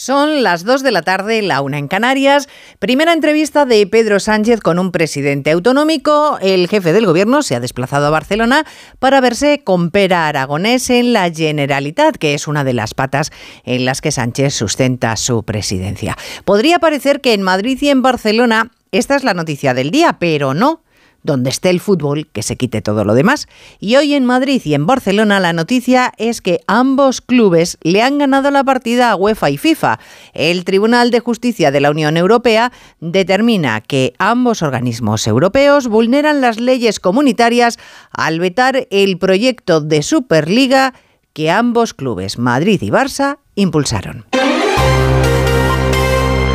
Son 0.00 0.44
las 0.44 0.62
2 0.62 0.84
de 0.84 0.92
la 0.92 1.02
tarde, 1.02 1.42
la 1.42 1.60
una 1.60 1.76
en 1.76 1.88
Canarias. 1.88 2.48
Primera 2.78 3.12
entrevista 3.12 3.66
de 3.66 3.84
Pedro 3.88 4.20
Sánchez 4.20 4.60
con 4.60 4.78
un 4.78 4.92
presidente 4.92 5.50
autonómico. 5.50 6.38
El 6.40 6.68
jefe 6.68 6.92
del 6.92 7.04
gobierno 7.04 7.42
se 7.42 7.56
ha 7.56 7.60
desplazado 7.60 8.06
a 8.06 8.10
Barcelona 8.10 8.64
para 9.00 9.20
verse 9.20 9.62
con 9.64 9.90
Pera 9.90 10.28
Aragonés 10.28 10.88
en 10.90 11.12
la 11.12 11.28
Generalitat, 11.32 12.14
que 12.14 12.34
es 12.34 12.46
una 12.46 12.62
de 12.62 12.74
las 12.74 12.94
patas 12.94 13.32
en 13.64 13.84
las 13.84 14.00
que 14.00 14.12
Sánchez 14.12 14.54
sustenta 14.54 15.16
su 15.16 15.42
presidencia. 15.42 16.16
Podría 16.44 16.78
parecer 16.78 17.20
que 17.20 17.32
en 17.32 17.42
Madrid 17.42 17.76
y 17.80 17.88
en 17.88 18.00
Barcelona 18.00 18.70
esta 18.92 19.16
es 19.16 19.24
la 19.24 19.34
noticia 19.34 19.74
del 19.74 19.90
día, 19.90 20.18
pero 20.20 20.54
no 20.54 20.84
donde 21.22 21.50
esté 21.50 21.70
el 21.70 21.80
fútbol, 21.80 22.28
que 22.32 22.42
se 22.42 22.56
quite 22.56 22.80
todo 22.82 23.04
lo 23.04 23.14
demás. 23.14 23.48
Y 23.80 23.96
hoy 23.96 24.14
en 24.14 24.24
Madrid 24.24 24.62
y 24.64 24.74
en 24.74 24.86
Barcelona 24.86 25.40
la 25.40 25.52
noticia 25.52 26.12
es 26.16 26.40
que 26.40 26.60
ambos 26.66 27.20
clubes 27.20 27.78
le 27.82 28.02
han 28.02 28.18
ganado 28.18 28.50
la 28.50 28.64
partida 28.64 29.10
a 29.10 29.16
UEFA 29.16 29.50
y 29.50 29.58
FIFA. 29.58 29.98
El 30.32 30.64
Tribunal 30.64 31.10
de 31.10 31.20
Justicia 31.20 31.70
de 31.70 31.80
la 31.80 31.90
Unión 31.90 32.16
Europea 32.16 32.72
determina 33.00 33.80
que 33.80 34.14
ambos 34.18 34.62
organismos 34.62 35.26
europeos 35.26 35.88
vulneran 35.88 36.40
las 36.40 36.60
leyes 36.60 37.00
comunitarias 37.00 37.78
al 38.10 38.40
vetar 38.40 38.86
el 38.90 39.18
proyecto 39.18 39.80
de 39.80 40.02
Superliga 40.02 40.94
que 41.32 41.50
ambos 41.50 41.94
clubes, 41.94 42.38
Madrid 42.38 42.82
y 42.82 42.90
Barça, 42.90 43.38
impulsaron. 43.54 44.26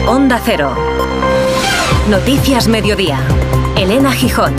Onda 0.08 0.42
Cero. 0.44 0.76
Noticias 2.10 2.68
Mediodía. 2.68 3.22
Elena 3.84 4.14
Gijón. 4.14 4.54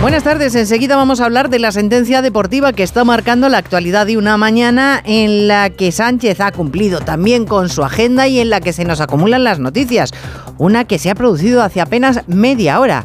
Buenas 0.00 0.24
tardes, 0.24 0.54
enseguida 0.54 0.96
vamos 0.96 1.20
a 1.20 1.26
hablar 1.26 1.50
de 1.50 1.58
la 1.58 1.70
sentencia 1.70 2.22
deportiva 2.22 2.72
que 2.72 2.82
está 2.82 3.04
marcando 3.04 3.50
la 3.50 3.58
actualidad 3.58 4.06
de 4.06 4.16
una 4.16 4.38
mañana 4.38 5.02
en 5.04 5.48
la 5.48 5.68
que 5.68 5.92
Sánchez 5.92 6.40
ha 6.40 6.50
cumplido 6.50 7.00
también 7.00 7.44
con 7.44 7.68
su 7.68 7.84
agenda 7.84 8.26
y 8.26 8.40
en 8.40 8.48
la 8.48 8.62
que 8.62 8.72
se 8.72 8.86
nos 8.86 9.02
acumulan 9.02 9.44
las 9.44 9.58
noticias. 9.58 10.12
Una 10.56 10.84
que 10.84 10.98
se 10.98 11.10
ha 11.10 11.14
producido 11.14 11.62
hace 11.62 11.82
apenas 11.82 12.22
media 12.26 12.80
hora. 12.80 13.04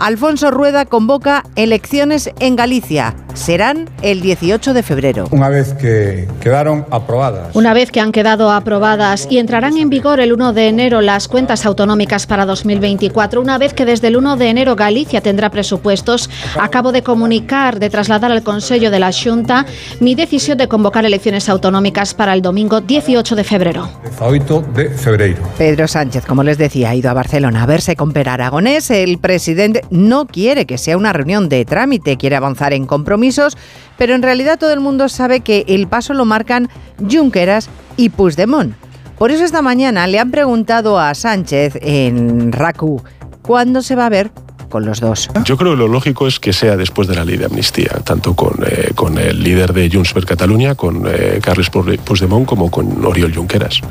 Alfonso 0.00 0.50
Rueda 0.50 0.86
convoca 0.86 1.44
elecciones 1.56 2.30
en 2.40 2.56
Galicia. 2.56 3.14
Serán 3.34 3.88
el 4.00 4.22
18 4.22 4.72
de 4.72 4.82
febrero. 4.82 5.28
Una 5.30 5.50
vez 5.50 5.74
que 5.74 6.26
quedaron 6.40 6.86
aprobadas. 6.90 7.54
Una 7.54 7.74
vez 7.74 7.90
que 7.92 8.00
han 8.00 8.10
quedado 8.10 8.50
aprobadas 8.50 9.28
y 9.30 9.38
entrarán 9.38 9.76
en 9.76 9.90
vigor 9.90 10.18
el 10.20 10.32
1 10.32 10.54
de 10.54 10.68
enero 10.68 11.02
las 11.02 11.28
cuentas 11.28 11.66
autonómicas 11.66 12.26
para 12.26 12.46
2024, 12.46 13.42
una 13.42 13.58
vez 13.58 13.74
que 13.74 13.84
desde 13.84 14.08
el 14.08 14.16
1 14.16 14.36
de 14.36 14.48
enero 14.48 14.74
Galicia 14.74 15.20
tendrá 15.20 15.50
presupuestos, 15.50 16.30
acabo 16.58 16.92
de 16.92 17.02
comunicar, 17.02 17.78
de 17.78 17.90
trasladar 17.90 18.32
al 18.32 18.42
Consejo 18.42 18.90
de 18.90 18.98
la 18.98 19.10
Junta 19.12 19.66
mi 20.00 20.14
decisión 20.14 20.56
de 20.56 20.66
convocar 20.66 21.04
elecciones 21.04 21.48
autonómicas 21.48 22.14
para 22.14 22.32
el 22.32 22.40
domingo 22.40 22.80
18 22.80 23.36
de 23.36 23.44
febrero. 23.44 23.88
18 24.18 24.64
de 24.74 24.88
febrero. 24.90 25.42
Pedro 25.58 25.86
Sánchez, 25.86 26.24
como 26.24 26.42
les 26.42 26.56
decía, 26.56 26.90
ha 26.90 26.94
ido 26.94 27.10
a 27.10 27.14
Barcelona 27.14 27.62
a 27.62 27.66
verse 27.66 27.96
con 27.96 28.12
Per 28.12 28.28
Aragonés. 28.28 28.90
El 28.90 29.18
presidente 29.18 29.82
no 29.90 30.26
quiere 30.26 30.66
que 30.66 30.78
sea 30.78 30.96
una 30.96 31.12
reunión 31.12 31.48
de 31.48 31.64
trámite, 31.64 32.16
quiere 32.16 32.36
avanzar 32.36 32.72
en 32.72 32.86
compromisos, 32.86 33.56
pero 33.98 34.14
en 34.14 34.22
realidad 34.22 34.58
todo 34.58 34.72
el 34.72 34.80
mundo 34.80 35.08
sabe 35.08 35.40
que 35.40 35.64
el 35.68 35.88
paso 35.88 36.14
lo 36.14 36.24
marcan 36.24 36.68
Junqueras 37.10 37.68
y 37.96 38.08
Puigdemont. 38.08 38.74
Por 39.18 39.30
eso 39.30 39.44
esta 39.44 39.60
mañana 39.60 40.06
le 40.06 40.18
han 40.18 40.30
preguntado 40.30 40.98
a 40.98 41.14
Sánchez 41.14 41.78
en 41.82 42.52
RACU 42.52 43.02
cuándo 43.42 43.82
se 43.82 43.94
va 43.94 44.06
a 44.06 44.08
ver 44.08 44.30
con 44.70 44.86
los 44.86 45.00
dos. 45.00 45.28
Yo 45.44 45.56
creo 45.56 45.72
que 45.72 45.78
lo 45.78 45.88
lógico 45.88 46.26
es 46.26 46.40
que 46.40 46.52
sea 46.52 46.76
después 46.76 47.08
de 47.08 47.16
la 47.16 47.24
ley 47.24 47.36
de 47.36 47.44
amnistía, 47.44 47.90
tanto 48.04 48.34
con, 48.34 48.64
eh, 48.64 48.92
el 49.18 49.42
líder 49.42 49.72
de 49.72 49.90
Junts 49.92 50.14
per 50.14 50.24
Catalunya, 50.24 50.74
con 50.74 51.02
eh, 51.06 51.40
Carles 51.42 51.68
Puigdemont, 51.70 52.46
como 52.46 52.70
con 52.70 53.04
Oriol 53.04 53.34
Junqueras 53.34 53.82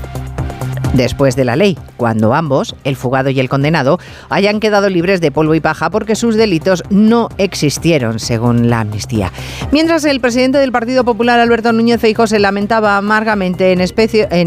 después 0.94 1.36
de 1.36 1.46
la 1.46 1.56
ley, 1.56 1.78
cuando 1.98 2.34
ambos, 2.34 2.76
el 2.84 2.96
fugado 2.96 3.30
y 3.30 3.40
el 3.40 3.50
condenado, 3.50 4.00
hayan 4.30 4.60
quedado 4.60 4.90
libres 4.90 5.22
de 5.22 5.32
polvo 5.32 5.56
y 5.56 5.60
paja 5.60 5.90
porque 5.90 6.16
sus 6.16 6.36
delitos 6.36 6.84
no 6.90 7.30
existieron, 7.38 8.20
según 8.20 8.70
la 8.70 8.82
amnistía. 8.82 9.32
Mientras 9.72 10.06
el 10.06 10.20
presidente 10.20 10.58
del 10.58 10.72
Partido 10.72 11.04
Popular, 11.04 11.40
Alberto 11.40 11.72
Núñez 11.72 12.02
Feijóo, 12.02 12.28
se 12.28 12.40
lamentaba 12.40 12.98
amargamente 12.98 13.72
en, 13.72 13.82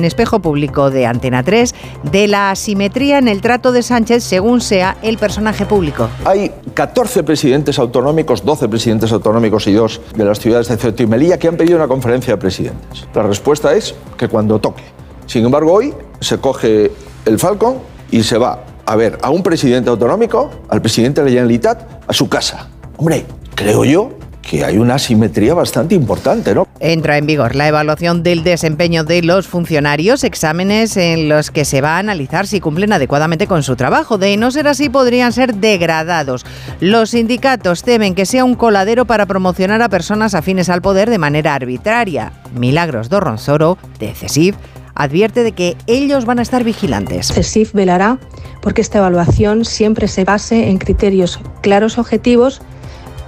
espejo 0.05 0.41
público 0.41 0.91
de 0.91 1.06
Antena 1.06 1.43
3 1.43 1.75
de 2.11 2.28
la 2.28 2.50
asimetría 2.50 3.19
en 3.19 3.28
el 3.28 3.41
trato 3.41 3.72
de 3.72 3.83
Sánchez 3.83 4.25
según 4.25 4.61
sea 4.61 4.97
el 5.03 5.19
personaje 5.19 5.67
público. 5.67 6.09
Hay 6.25 6.53
14 6.75 7.22
presidentes 7.22 7.78
autonómicos, 7.78 8.44
12 8.44 8.69
presidentes 8.69 9.12
autonómicos 9.12 9.67
y 9.67 9.72
dos 9.72 10.00
de 10.15 10.25
las 10.25 10.38
ciudades 10.38 10.69
de 10.69 10.77
Ceuta 10.77 11.03
y 11.03 11.06
Melilla 11.06 11.38
que 11.38 11.49
han 11.49 11.56
pedido 11.56 11.77
una 11.77 11.88
conferencia 11.88 12.34
de 12.34 12.38
presidentes. 12.38 13.06
La 13.15 13.22
respuesta 13.22 13.75
es 13.75 13.94
que 14.17 14.28
cuando 14.28 14.59
toque. 14.59 15.02
Sin 15.32 15.47
embargo, 15.47 15.72
hoy 15.72 15.94
se 16.20 16.37
coge 16.37 16.93
el 17.25 17.38
Falcon 17.38 17.78
y 18.10 18.22
se 18.22 18.37
va 18.37 18.66
a 18.84 18.97
ver 18.97 19.16
a 19.22 19.31
un 19.31 19.43
presidente 19.43 19.88
autonómico, 19.88 20.50
al 20.69 20.82
presidente 20.82 21.22
de 21.22 21.31
la 21.31 21.31
Generalitat, 21.31 22.03
a 22.06 22.12
su 22.12 22.28
casa. 22.28 22.69
Hombre, 22.98 23.25
creo 23.54 23.82
yo 23.87 24.10
que 24.43 24.62
hay 24.62 24.76
una 24.76 24.97
asimetría 24.97 25.54
bastante 25.54 25.94
importante, 25.94 26.54
¿no? 26.54 26.66
Entra 26.81 27.16
en 27.16 27.25
vigor 27.25 27.56
la 27.56 27.66
evaluación 27.66 28.22
del 28.22 28.44
desempeño 28.44 29.04
de 29.04 29.22
los 29.22 29.47
funcionarios, 29.47 30.22
exámenes 30.22 30.98
en 30.98 31.31
los 31.31 31.50
que 31.50 31.64
se 31.64 31.81
va 31.81 31.97
a 31.97 32.00
analizar 32.00 32.47
si 32.47 32.60
cumplen 32.60 32.93
adecuadamente 32.93 33.47
con 33.47 33.62
su 33.62 33.75
trabajo. 33.75 34.19
De 34.19 34.37
no 34.37 34.50
ser 34.50 34.69
así, 34.69 34.91
podrían 34.91 35.32
ser 35.32 35.54
degradados. 35.54 36.44
Los 36.81 37.10
sindicatos 37.10 37.84
temen 37.84 38.14
que 38.14 38.26
sea 38.26 38.44
un 38.44 38.54
coladero 38.54 39.06
para 39.06 39.25
promocionar 39.25 39.81
a 39.81 39.88
personas 39.88 40.34
afines 40.34 40.69
al 40.69 40.82
poder 40.82 41.09
de 41.09 41.16
manera 41.16 41.54
arbitraria. 41.54 42.34
Milagros 42.54 43.09
Dorronsoro, 43.09 43.78
de 43.99 44.12
CESIF, 44.14 44.56
advierte 44.95 45.43
de 45.43 45.53
que 45.53 45.77
ellos 45.87 46.25
van 46.25 46.39
a 46.39 46.43
estar 46.43 46.65
vigilantes. 46.65 47.33
CESIF 47.33 47.73
velará 47.73 48.19
porque 48.61 48.81
esta 48.81 48.99
evaluación 48.99 49.65
siempre 49.65 50.09
se 50.09 50.25
base 50.25 50.69
en 50.69 50.79
criterios 50.79 51.41
claros 51.63 51.99
objetivos 51.99 52.63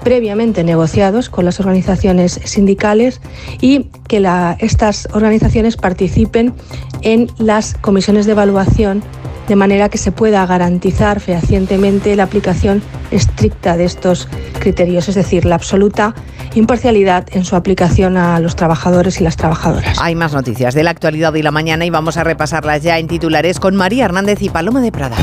previamente 0.04 0.62
negociados 0.62 1.30
con 1.30 1.44
las 1.44 1.58
organizaciones 1.58 2.40
sindicales 2.44 3.20
y 3.60 3.86
que 4.06 4.22
estas 4.60 5.08
organizaciones 5.12 5.76
participen 5.76 6.54
en 7.02 7.28
las 7.38 7.74
comisiones 7.74 8.26
de 8.26 8.32
evaluación 8.32 9.02
de 9.48 9.56
manera 9.56 9.88
que 9.88 9.98
se 9.98 10.12
pueda 10.12 10.44
garantizar 10.46 11.20
fehacientemente 11.20 12.16
la 12.16 12.24
aplicación 12.24 12.82
estricta 13.10 13.76
de 13.76 13.84
estos 13.84 14.28
criterios, 14.58 15.08
es 15.08 15.14
decir, 15.14 15.44
la 15.44 15.56
absoluta 15.56 16.14
imparcialidad 16.54 17.26
en 17.32 17.44
su 17.44 17.56
aplicación 17.56 18.16
a 18.16 18.38
los 18.40 18.56
trabajadores 18.56 19.20
y 19.20 19.24
las 19.24 19.36
trabajadoras. 19.36 19.98
Hay 20.00 20.14
más 20.14 20.32
noticias 20.32 20.74
de 20.74 20.82
la 20.82 20.90
actualidad 20.90 21.34
y 21.34 21.42
la 21.42 21.50
mañana 21.50 21.84
y 21.84 21.90
vamos 21.90 22.16
a 22.16 22.24
repasarlas 22.24 22.82
ya 22.82 22.98
en 22.98 23.08
titulares 23.08 23.60
con 23.60 23.74
María 23.74 24.04
Hernández 24.04 24.40
y 24.42 24.48
Paloma 24.48 24.80
de 24.80 24.92
Prada. 24.92 25.16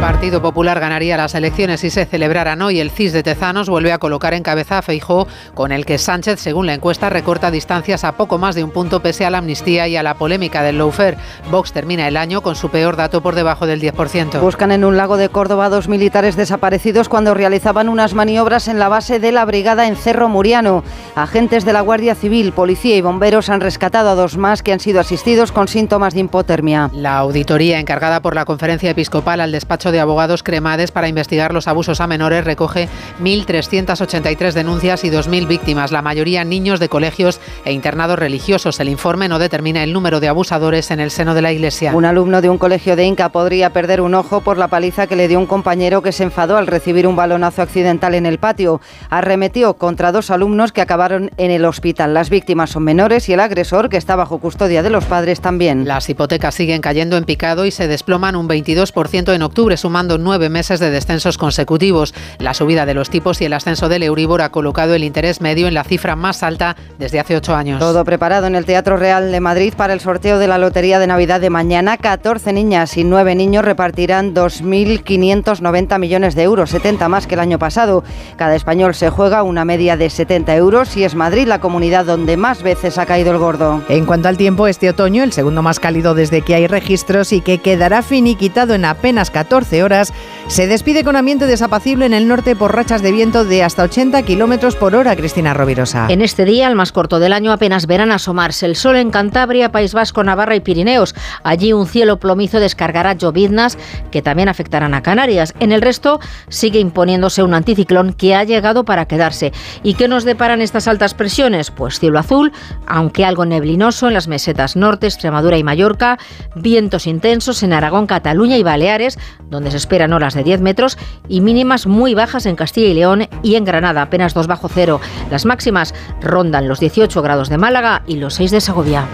El 0.00 0.06
Partido 0.06 0.40
Popular 0.40 0.80
ganaría 0.80 1.18
las 1.18 1.34
elecciones 1.34 1.80
si 1.80 1.90
se 1.90 2.06
celebraran 2.06 2.62
hoy. 2.62 2.80
El 2.80 2.90
CIS 2.90 3.12
de 3.12 3.22
Tezanos 3.22 3.68
vuelve 3.68 3.92
a 3.92 3.98
colocar 3.98 4.32
en 4.32 4.42
cabeza 4.42 4.78
a 4.78 4.82
Feijó, 4.82 5.28
con 5.52 5.72
el 5.72 5.84
que 5.84 5.98
Sánchez, 5.98 6.40
según 6.40 6.64
la 6.64 6.72
encuesta, 6.72 7.10
recorta 7.10 7.50
distancias 7.50 8.04
a 8.04 8.12
poco 8.12 8.38
más 8.38 8.54
de 8.54 8.64
un 8.64 8.70
punto 8.70 9.02
pese 9.02 9.26
a 9.26 9.30
la 9.30 9.36
amnistía 9.36 9.88
y 9.88 9.96
a 9.96 10.02
la 10.02 10.14
polémica 10.14 10.62
del 10.62 10.78
lawfare. 10.78 11.18
Vox 11.50 11.74
termina 11.74 12.08
el 12.08 12.16
año 12.16 12.40
con 12.40 12.56
su 12.56 12.70
peor 12.70 12.96
dato 12.96 13.20
por 13.20 13.34
debajo 13.34 13.66
del 13.66 13.82
10%. 13.82 14.40
Buscan 14.40 14.72
en 14.72 14.86
un 14.86 14.96
lago 14.96 15.18
de 15.18 15.28
Córdoba 15.28 15.68
dos 15.68 15.86
militares 15.86 16.34
desaparecidos 16.34 17.10
cuando 17.10 17.34
realizaban 17.34 17.90
unas 17.90 18.14
maniobras 18.14 18.68
en 18.68 18.78
la 18.78 18.88
base 18.88 19.20
de 19.20 19.32
la 19.32 19.44
brigada 19.44 19.86
en 19.86 19.96
Cerro 19.96 20.30
Muriano. 20.30 20.82
Agentes 21.14 21.66
de 21.66 21.74
la 21.74 21.82
Guardia 21.82 22.14
Civil, 22.14 22.52
policía 22.52 22.96
y 22.96 23.02
bomberos 23.02 23.50
han 23.50 23.60
rescatado 23.60 24.08
a 24.08 24.14
dos 24.14 24.38
más 24.38 24.62
que 24.62 24.72
han 24.72 24.80
sido 24.80 24.98
asistidos 24.98 25.52
con 25.52 25.68
síntomas 25.68 26.14
de 26.14 26.20
hipotermia. 26.20 26.90
La 26.94 27.18
auditoría 27.18 27.78
encargada 27.78 28.22
por 28.22 28.34
la 28.34 28.46
Conferencia 28.46 28.92
Episcopal 28.92 29.42
al 29.42 29.52
despacho 29.52 29.89
de 29.92 30.00
abogados 30.00 30.42
Cremades 30.42 30.90
para 30.90 31.08
investigar 31.08 31.52
los 31.52 31.68
abusos 31.68 32.00
a 32.00 32.06
menores 32.06 32.44
recoge 32.44 32.88
1.383 33.22 34.52
denuncias 34.52 35.04
y 35.04 35.10
2.000 35.10 35.46
víctimas, 35.46 35.92
la 35.92 36.02
mayoría 36.02 36.44
niños 36.44 36.80
de 36.80 36.88
colegios 36.88 37.40
e 37.64 37.72
internados 37.72 38.18
religiosos. 38.18 38.80
El 38.80 38.88
informe 38.88 39.28
no 39.28 39.38
determina 39.38 39.82
el 39.82 39.92
número 39.92 40.20
de 40.20 40.28
abusadores 40.28 40.90
en 40.90 41.00
el 41.00 41.10
seno 41.10 41.34
de 41.34 41.42
la 41.42 41.52
Iglesia. 41.52 41.94
Un 41.94 42.04
alumno 42.04 42.40
de 42.40 42.48
un 42.48 42.58
colegio 42.58 42.96
de 42.96 43.04
Inca 43.04 43.30
podría 43.30 43.70
perder 43.70 44.00
un 44.00 44.14
ojo 44.14 44.40
por 44.40 44.58
la 44.58 44.68
paliza 44.68 45.06
que 45.06 45.16
le 45.16 45.28
dio 45.28 45.38
un 45.38 45.46
compañero 45.46 46.02
que 46.02 46.12
se 46.12 46.24
enfadó 46.24 46.56
al 46.56 46.66
recibir 46.66 47.06
un 47.06 47.16
balonazo 47.16 47.62
accidental 47.62 48.14
en 48.14 48.26
el 48.26 48.38
patio. 48.38 48.80
Arremetió 49.08 49.74
contra 49.74 50.12
dos 50.12 50.30
alumnos 50.30 50.72
que 50.72 50.80
acabaron 50.80 51.30
en 51.36 51.50
el 51.50 51.64
hospital. 51.64 52.14
Las 52.14 52.30
víctimas 52.30 52.70
son 52.70 52.84
menores 52.84 53.28
y 53.28 53.32
el 53.32 53.40
agresor, 53.40 53.88
que 53.88 53.96
está 53.96 54.16
bajo 54.16 54.38
custodia 54.38 54.82
de 54.82 54.90
los 54.90 55.04
padres, 55.04 55.40
también. 55.40 55.86
Las 55.86 56.08
hipotecas 56.08 56.54
siguen 56.54 56.80
cayendo 56.80 57.16
en 57.16 57.24
picado 57.24 57.66
y 57.66 57.70
se 57.70 57.88
desploman 57.88 58.36
un 58.36 58.48
22% 58.48 59.34
en 59.34 59.42
octubre 59.42 59.76
sumando 59.80 60.18
nueve 60.18 60.48
meses 60.48 60.78
de 60.78 60.90
descensos 60.90 61.38
consecutivos. 61.38 62.14
La 62.38 62.54
subida 62.54 62.86
de 62.86 62.94
los 62.94 63.10
tipos 63.10 63.40
y 63.40 63.46
el 63.46 63.52
ascenso 63.52 63.88
del 63.88 64.02
Euribor 64.02 64.42
ha 64.42 64.50
colocado 64.50 64.94
el 64.94 65.04
interés 65.04 65.40
medio 65.40 65.66
en 65.66 65.74
la 65.74 65.84
cifra 65.84 66.16
más 66.16 66.42
alta 66.42 66.76
desde 66.98 67.18
hace 67.18 67.36
ocho 67.36 67.54
años. 67.54 67.80
Todo 67.80 68.04
preparado 68.04 68.46
en 68.46 68.54
el 68.54 68.64
Teatro 68.64 68.96
Real 68.96 69.32
de 69.32 69.40
Madrid 69.40 69.74
para 69.76 69.92
el 69.92 70.00
sorteo 70.00 70.38
de 70.38 70.46
la 70.46 70.58
Lotería 70.58 70.98
de 70.98 71.06
Navidad 71.06 71.40
de 71.40 71.50
mañana. 71.50 71.96
14 71.96 72.52
niñas 72.52 72.96
y 72.96 73.04
9 73.04 73.34
niños 73.34 73.64
repartirán 73.64 74.34
2.590 74.34 75.98
millones 75.98 76.34
de 76.34 76.42
euros, 76.42 76.70
70 76.70 77.08
más 77.08 77.26
que 77.26 77.34
el 77.34 77.40
año 77.40 77.58
pasado. 77.58 78.04
Cada 78.36 78.54
español 78.54 78.94
se 78.94 79.10
juega 79.10 79.42
una 79.42 79.64
media 79.64 79.96
de 79.96 80.10
70 80.10 80.54
euros 80.56 80.96
y 80.96 81.04
es 81.04 81.14
Madrid 81.14 81.46
la 81.46 81.60
comunidad 81.60 82.04
donde 82.04 82.36
más 82.36 82.62
veces 82.62 82.98
ha 82.98 83.06
caído 83.06 83.32
el 83.32 83.38
gordo. 83.38 83.82
En 83.88 84.04
cuanto 84.04 84.28
al 84.28 84.36
tiempo, 84.36 84.66
este 84.66 84.90
otoño, 84.90 85.22
el 85.22 85.32
segundo 85.32 85.62
más 85.62 85.80
cálido 85.80 86.14
desde 86.14 86.42
que 86.42 86.54
hay 86.54 86.66
registros 86.66 87.32
y 87.32 87.40
que 87.40 87.58
quedará 87.58 88.02
finiquitado 88.02 88.74
en 88.74 88.84
apenas 88.84 89.30
14 89.30 89.69
horas, 89.82 90.12
se 90.48 90.66
despide 90.66 91.04
con 91.04 91.16
ambiente 91.16 91.46
desapacible 91.46 92.06
en 92.06 92.12
el 92.12 92.26
norte 92.26 92.56
por 92.56 92.74
rachas 92.74 93.02
de 93.02 93.12
viento 93.12 93.44
de 93.44 93.62
hasta 93.62 93.84
80 93.84 94.22
kilómetros 94.22 94.74
por 94.74 94.94
hora, 94.94 95.14
Cristina 95.14 95.54
Rovirosa. 95.54 96.06
En 96.08 96.22
este 96.22 96.44
día, 96.44 96.66
el 96.66 96.74
más 96.74 96.92
corto 96.92 97.20
del 97.20 97.32
año, 97.32 97.52
apenas 97.52 97.86
verán 97.86 98.10
asomarse 98.10 98.66
el 98.66 98.74
sol 98.74 98.96
en 98.96 99.10
Cantabria, 99.10 99.70
País 99.70 99.94
Vasco, 99.94 100.24
Navarra 100.24 100.56
y 100.56 100.60
Pirineos. 100.60 101.14
Allí 101.44 101.72
un 101.72 101.86
cielo 101.86 102.18
plomizo 102.18 102.58
descargará 102.58 103.12
lloviznas 103.12 103.78
que 104.10 104.22
también 104.22 104.48
afectarán 104.48 104.94
a 104.94 105.02
Canarias. 105.02 105.54
En 105.60 105.72
el 105.72 105.82
resto 105.82 106.20
sigue 106.48 106.80
imponiéndose 106.80 107.42
un 107.42 107.54
anticiclón 107.54 108.12
que 108.12 108.34
ha 108.34 108.44
llegado 108.44 108.84
para 108.84 109.06
quedarse. 109.06 109.52
¿Y 109.82 109.94
qué 109.94 110.08
nos 110.08 110.24
deparan 110.24 110.60
estas 110.60 110.88
altas 110.88 111.14
presiones? 111.14 111.70
Pues 111.70 112.00
cielo 112.00 112.18
azul, 112.18 112.52
aunque 112.86 113.24
algo 113.24 113.44
neblinoso 113.46 114.08
en 114.08 114.14
las 114.14 114.28
mesetas 114.28 114.76
norte, 114.76 115.06
Extremadura 115.06 115.58
y 115.58 115.64
Mallorca, 115.64 116.18
vientos 116.54 117.06
intensos 117.06 117.62
en 117.62 117.72
Aragón, 117.72 118.06
Cataluña 118.06 118.56
y 118.56 118.62
Baleares, 118.62 119.18
donde 119.50 119.70
se 119.70 119.76
esperan 119.76 120.12
olas 120.12 120.34
de 120.34 120.44
10 120.44 120.60
metros 120.60 120.96
y 121.28 121.40
mínimas 121.40 121.86
muy 121.86 122.14
bajas 122.14 122.46
en 122.46 122.56
Castilla 122.56 122.88
y 122.88 122.94
León 122.94 123.28
y 123.42 123.56
en 123.56 123.64
Granada, 123.64 124.02
apenas 124.02 124.34
2 124.34 124.46
bajo 124.46 124.68
cero. 124.68 125.00
Las 125.30 125.44
máximas 125.44 125.94
rondan 126.20 126.68
los 126.68 126.80
18 126.80 127.20
grados 127.22 127.48
de 127.48 127.58
Málaga 127.58 128.02
y 128.06 128.16
los 128.16 128.34
6 128.34 128.50
de 128.50 128.60
Segovia. 128.60 129.06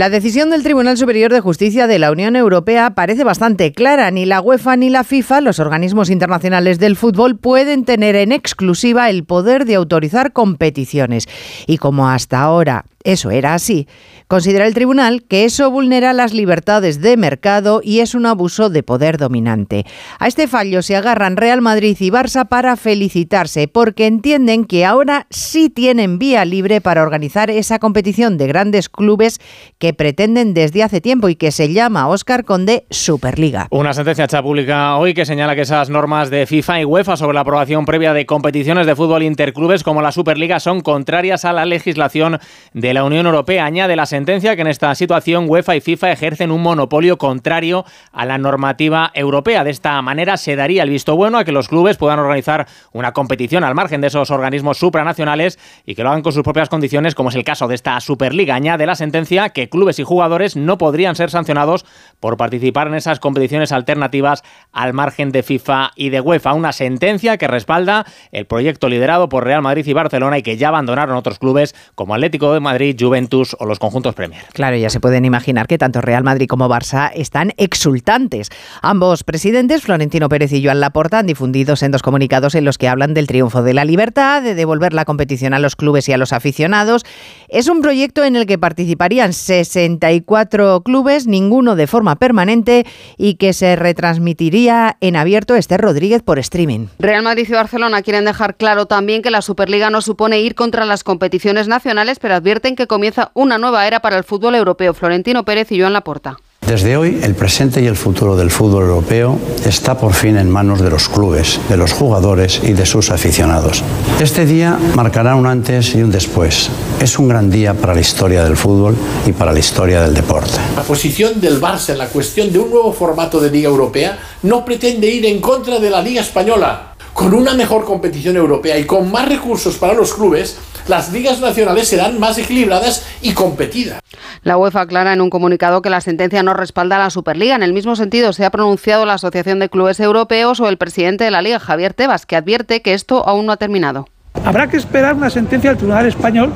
La 0.00 0.08
decisión 0.08 0.48
del 0.48 0.62
Tribunal 0.62 0.96
Superior 0.96 1.30
de 1.30 1.40
Justicia 1.40 1.86
de 1.86 1.98
la 1.98 2.10
Unión 2.10 2.34
Europea 2.34 2.90
parece 2.90 3.22
bastante 3.22 3.72
clara. 3.72 4.10
Ni 4.10 4.24
la 4.24 4.40
UEFA 4.40 4.76
ni 4.76 4.88
la 4.88 5.04
FIFA, 5.04 5.42
los 5.42 5.58
organismos 5.58 6.08
internacionales 6.08 6.78
del 6.78 6.96
fútbol, 6.96 7.36
pueden 7.36 7.84
tener 7.84 8.16
en 8.16 8.32
exclusiva 8.32 9.10
el 9.10 9.24
poder 9.24 9.66
de 9.66 9.74
autorizar 9.74 10.32
competiciones. 10.32 11.28
Y 11.66 11.76
como 11.76 12.08
hasta 12.08 12.40
ahora 12.40 12.86
eso 13.02 13.30
era 13.30 13.52
así, 13.52 13.88
considera 14.30 14.68
el 14.68 14.74
tribunal 14.74 15.24
que 15.24 15.44
eso 15.44 15.72
vulnera 15.72 16.12
las 16.12 16.32
libertades 16.32 17.00
de 17.00 17.16
mercado 17.16 17.80
y 17.82 17.98
es 17.98 18.14
un 18.14 18.26
abuso 18.26 18.70
de 18.70 18.84
poder 18.84 19.18
dominante. 19.18 19.84
A 20.20 20.28
este 20.28 20.46
fallo 20.46 20.82
se 20.82 20.94
agarran 20.94 21.36
Real 21.36 21.60
Madrid 21.60 21.96
y 21.98 22.10
Barça 22.10 22.46
para 22.46 22.76
felicitarse 22.76 23.66
porque 23.66 24.06
entienden 24.06 24.66
que 24.66 24.86
ahora 24.86 25.26
sí 25.30 25.68
tienen 25.68 26.20
vía 26.20 26.44
libre 26.44 26.80
para 26.80 27.02
organizar 27.02 27.50
esa 27.50 27.80
competición 27.80 28.38
de 28.38 28.46
grandes 28.46 28.88
clubes 28.88 29.40
que 29.78 29.94
pretenden 29.94 30.54
desde 30.54 30.84
hace 30.84 31.00
tiempo 31.00 31.28
y 31.28 31.34
que 31.34 31.50
se 31.50 31.72
llama 31.72 32.06
Oscar 32.06 32.44
Conde 32.44 32.84
Superliga. 32.88 33.66
Una 33.72 33.92
sentencia 33.94 34.26
hecha 34.26 34.44
pública 34.44 34.96
hoy 34.96 35.12
que 35.12 35.26
señala 35.26 35.56
que 35.56 35.62
esas 35.62 35.90
normas 35.90 36.30
de 36.30 36.46
FIFA 36.46 36.82
y 36.82 36.84
UEFA 36.84 37.16
sobre 37.16 37.34
la 37.34 37.40
aprobación 37.40 37.84
previa 37.84 38.12
de 38.12 38.26
competiciones 38.26 38.86
de 38.86 38.94
fútbol 38.94 39.24
interclubes 39.24 39.82
como 39.82 40.02
la 40.02 40.12
Superliga 40.12 40.60
son 40.60 40.82
contrarias 40.82 41.44
a 41.44 41.52
la 41.52 41.64
legislación 41.64 42.38
de 42.74 42.94
la 42.94 43.02
Unión 43.02 43.26
Europea. 43.26 43.64
Añade 43.64 43.96
la 43.96 44.06
sentencia 44.06 44.19
que 44.24 44.60
en 44.60 44.66
esta 44.66 44.94
situación 44.94 45.46
UEFA 45.48 45.76
y 45.76 45.80
FIFA 45.80 46.12
ejercen 46.12 46.50
un 46.50 46.62
monopolio 46.62 47.18
contrario 47.18 47.84
a 48.12 48.24
la 48.24 48.38
normativa 48.38 49.10
europea. 49.14 49.64
De 49.64 49.70
esta 49.70 50.00
manera 50.02 50.36
se 50.36 50.56
daría 50.56 50.82
el 50.82 50.90
visto 50.90 51.16
bueno 51.16 51.38
a 51.38 51.44
que 51.44 51.52
los 51.52 51.68
clubes 51.68 51.96
puedan 51.96 52.18
organizar 52.18 52.66
una 52.92 53.12
competición 53.12 53.64
al 53.64 53.74
margen 53.74 54.00
de 54.00 54.08
esos 54.08 54.30
organismos 54.30 54.78
supranacionales 54.78 55.58
y 55.86 55.94
que 55.94 56.02
lo 56.02 56.10
hagan 56.10 56.22
con 56.22 56.32
sus 56.32 56.42
propias 56.42 56.68
condiciones, 56.68 57.14
como 57.14 57.30
es 57.30 57.34
el 57.34 57.44
caso 57.44 57.66
de 57.66 57.74
esta 57.74 57.98
Superliga. 58.00 58.54
Añade 58.54 58.86
la 58.86 58.94
sentencia 58.94 59.50
que 59.50 59.68
clubes 59.68 59.98
y 59.98 60.04
jugadores 60.04 60.56
no 60.56 60.78
podrían 60.78 61.16
ser 61.16 61.30
sancionados 61.30 61.84
por 62.20 62.36
participar 62.36 62.88
en 62.88 62.94
esas 62.94 63.20
competiciones 63.20 63.72
alternativas 63.72 64.42
al 64.72 64.92
margen 64.92 65.32
de 65.32 65.42
FIFA 65.42 65.92
y 65.96 66.10
de 66.10 66.20
UEFA. 66.20 66.52
Una 66.54 66.72
sentencia 66.72 67.38
que 67.38 67.48
respalda 67.48 68.06
el 68.32 68.46
proyecto 68.46 68.88
liderado 68.88 69.28
por 69.28 69.44
Real 69.44 69.62
Madrid 69.62 69.86
y 69.86 69.92
Barcelona 69.92 70.38
y 70.38 70.42
que 70.42 70.56
ya 70.56 70.68
abandonaron 70.68 71.16
otros 71.16 71.38
clubes 71.38 71.74
como 71.94 72.14
Atlético 72.14 72.52
de 72.52 72.60
Madrid, 72.60 72.96
Juventus 72.98 73.56
o 73.58 73.66
los 73.66 73.78
conjuntos 73.78 74.09
Premier. 74.12 74.42
Claro, 74.52 74.76
ya 74.76 74.90
se 74.90 75.00
pueden 75.00 75.24
imaginar 75.24 75.66
que 75.66 75.78
tanto 75.78 76.00
Real 76.00 76.24
Madrid 76.24 76.46
como 76.48 76.68
Barça 76.68 77.10
están 77.14 77.52
exultantes. 77.56 78.48
Ambos 78.82 79.24
presidentes, 79.24 79.82
Florentino 79.82 80.28
Pérez 80.28 80.52
y 80.52 80.64
Joan 80.64 80.80
Laporta, 80.80 81.18
han 81.18 81.26
difundido 81.26 81.76
sendos 81.76 82.02
comunicados 82.02 82.54
en 82.54 82.64
los 82.64 82.78
que 82.78 82.88
hablan 82.88 83.14
del 83.14 83.26
triunfo 83.26 83.62
de 83.62 83.74
la 83.74 83.84
libertad, 83.84 84.42
de 84.42 84.54
devolver 84.54 84.92
la 84.92 85.04
competición 85.04 85.54
a 85.54 85.58
los 85.58 85.76
clubes 85.76 86.08
y 86.08 86.12
a 86.12 86.18
los 86.18 86.32
aficionados. 86.32 87.04
Es 87.48 87.68
un 87.68 87.82
proyecto 87.82 88.24
en 88.24 88.36
el 88.36 88.46
que 88.46 88.58
participarían 88.58 89.32
64 89.32 90.82
clubes, 90.82 91.26
ninguno 91.26 91.76
de 91.76 91.86
forma 91.86 92.16
permanente, 92.16 92.86
y 93.16 93.34
que 93.34 93.52
se 93.52 93.76
retransmitiría 93.76 94.96
en 95.00 95.16
abierto 95.16 95.54
Esther 95.54 95.80
Rodríguez 95.80 96.22
por 96.22 96.38
streaming. 96.38 96.86
Real 96.98 97.22
Madrid 97.22 97.46
y 97.48 97.52
Barcelona 97.52 98.02
quieren 98.02 98.24
dejar 98.24 98.56
claro 98.56 98.86
también 98.86 99.22
que 99.22 99.30
la 99.30 99.42
Superliga 99.42 99.90
no 99.90 100.00
supone 100.00 100.40
ir 100.40 100.54
contra 100.54 100.84
las 100.84 101.04
competiciones 101.04 101.68
nacionales, 101.68 102.18
pero 102.18 102.34
advierten 102.34 102.76
que 102.76 102.86
comienza 102.86 103.30
una 103.34 103.58
nueva 103.58 103.86
era 103.86 103.99
para 104.00 104.16
el 104.16 104.24
fútbol 104.24 104.54
europeo. 104.54 104.94
Florentino 104.94 105.44
Pérez 105.44 105.70
y 105.72 105.80
Joan 105.80 105.92
Laporta. 105.92 106.36
Desde 106.66 106.96
hoy, 106.96 107.18
el 107.24 107.34
presente 107.34 107.82
y 107.82 107.86
el 107.86 107.96
futuro 107.96 108.36
del 108.36 108.50
fútbol 108.50 108.84
europeo 108.84 109.36
está 109.66 109.98
por 109.98 110.12
fin 110.12 110.36
en 110.36 110.48
manos 110.48 110.80
de 110.80 110.88
los 110.88 111.08
clubes, 111.08 111.58
de 111.68 111.76
los 111.76 111.92
jugadores 111.92 112.60
y 112.62 112.74
de 112.74 112.86
sus 112.86 113.10
aficionados. 113.10 113.82
Este 114.20 114.46
día 114.46 114.78
marcará 114.94 115.34
un 115.34 115.46
antes 115.46 115.96
y 115.96 116.02
un 116.02 116.12
después. 116.12 116.70
Es 117.00 117.18
un 117.18 117.26
gran 117.26 117.50
día 117.50 117.74
para 117.74 117.94
la 117.94 118.00
historia 118.00 118.44
del 118.44 118.56
fútbol 118.56 118.94
y 119.26 119.32
para 119.32 119.52
la 119.52 119.58
historia 119.58 120.02
del 120.02 120.14
deporte. 120.14 120.58
La 120.76 120.82
posición 120.82 121.40
del 121.40 121.60
Barça 121.60 121.90
en 121.90 121.98
la 121.98 122.06
cuestión 122.06 122.52
de 122.52 122.60
un 122.60 122.70
nuevo 122.70 122.92
formato 122.92 123.40
de 123.40 123.50
Liga 123.50 123.68
Europea 123.68 124.18
no 124.44 124.64
pretende 124.64 125.08
ir 125.08 125.26
en 125.26 125.40
contra 125.40 125.80
de 125.80 125.90
la 125.90 126.00
Liga 126.00 126.20
Española. 126.20 126.94
Con 127.12 127.34
una 127.34 127.54
mejor 127.54 127.84
competición 127.84 128.36
europea 128.36 128.78
y 128.78 128.84
con 128.84 129.10
más 129.10 129.28
recursos 129.28 129.76
para 129.76 129.94
los 129.94 130.14
clubes, 130.14 130.56
las 130.90 131.12
ligas 131.12 131.40
nacionales 131.40 131.88
serán 131.88 132.18
más 132.18 132.36
equilibradas 132.36 133.06
y 133.22 133.32
competidas. 133.32 134.00
La 134.42 134.58
UEFA 134.58 134.82
aclara 134.82 135.12
en 135.12 135.20
un 135.20 135.30
comunicado 135.30 135.82
que 135.82 135.88
la 135.88 136.00
sentencia 136.00 136.42
no 136.42 136.52
respalda 136.52 136.96
a 136.96 136.98
la 136.98 137.10
Superliga. 137.10 137.54
En 137.54 137.62
el 137.62 137.72
mismo 137.72 137.94
sentido 137.94 138.32
se 138.32 138.44
ha 138.44 138.50
pronunciado 138.50 139.06
la 139.06 139.14
Asociación 139.14 139.60
de 139.60 139.68
Clubes 139.68 140.00
Europeos 140.00 140.58
o 140.60 140.68
el 140.68 140.78
presidente 140.78 141.24
de 141.24 141.30
la 141.30 141.42
Liga, 141.42 141.60
Javier 141.60 141.94
Tebas, 141.94 142.26
que 142.26 142.36
advierte 142.36 142.82
que 142.82 142.92
esto 142.92 143.26
aún 143.26 143.46
no 143.46 143.52
ha 143.52 143.56
terminado. 143.56 144.08
Habrá 144.44 144.68
que 144.68 144.76
esperar 144.76 145.14
una 145.14 145.30
sentencia 145.30 145.70
del 145.70 145.76
Tribunal 145.78 146.06
Español. 146.06 146.52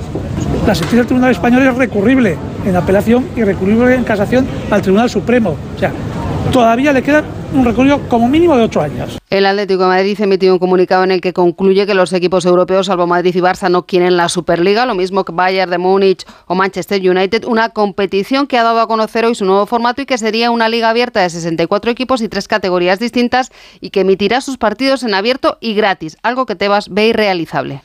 La 0.66 0.74
sentencia 0.74 0.98
del 0.98 1.06
Tribunal 1.06 1.30
Español 1.30 1.66
es 1.68 1.74
recurrible 1.76 2.36
en 2.66 2.74
apelación 2.74 3.28
y 3.36 3.44
recurrible 3.44 3.94
en 3.94 4.02
casación 4.02 4.46
al 4.70 4.82
Tribunal 4.82 5.10
Supremo. 5.10 5.56
O 5.76 5.78
sea, 5.78 5.92
todavía 6.52 6.92
le 6.92 7.02
queda 7.02 7.24
un 7.52 7.64
recorrido 7.64 8.00
como 8.08 8.28
mínimo 8.28 8.56
de 8.56 8.64
ocho 8.64 8.80
años. 8.80 9.18
El 9.30 9.46
Atlético 9.46 9.82
de 9.82 9.88
Madrid 9.88 10.20
emitió 10.20 10.52
un 10.52 10.58
comunicado 10.58 11.04
en 11.04 11.10
el 11.10 11.20
que 11.20 11.32
concluye 11.32 11.86
que 11.86 11.94
los 11.94 12.12
equipos 12.12 12.44
europeos, 12.44 12.86
salvo 12.86 13.06
Madrid 13.06 13.34
y 13.34 13.40
Barça, 13.40 13.70
no 13.70 13.86
quieren 13.86 14.16
la 14.16 14.28
Superliga, 14.28 14.86
lo 14.86 14.94
mismo 14.94 15.24
que 15.24 15.32
Bayern 15.32 15.70
de 15.70 15.78
Múnich 15.78 16.24
o 16.46 16.54
Manchester 16.54 17.00
United, 17.00 17.44
una 17.44 17.68
competición 17.68 18.46
que 18.46 18.58
ha 18.58 18.62
dado 18.62 18.80
a 18.80 18.86
conocer 18.86 19.24
hoy 19.24 19.34
su 19.34 19.44
nuevo 19.44 19.66
formato 19.66 20.02
y 20.02 20.06
que 20.06 20.18
sería 20.18 20.50
una 20.50 20.68
liga 20.68 20.90
abierta 20.90 21.20
de 21.20 21.30
64 21.30 21.90
equipos 21.90 22.22
y 22.22 22.28
tres 22.28 22.48
categorías 22.48 22.98
distintas 22.98 23.50
y 23.80 23.90
que 23.90 24.00
emitirá 24.00 24.40
sus 24.40 24.58
partidos 24.58 25.02
en 25.02 25.14
abierto 25.14 25.58
y 25.60 25.74
gratis, 25.74 26.16
algo 26.22 26.46
que 26.46 26.56
Tebas 26.56 26.88
ve 26.88 27.08
irrealizable. 27.08 27.82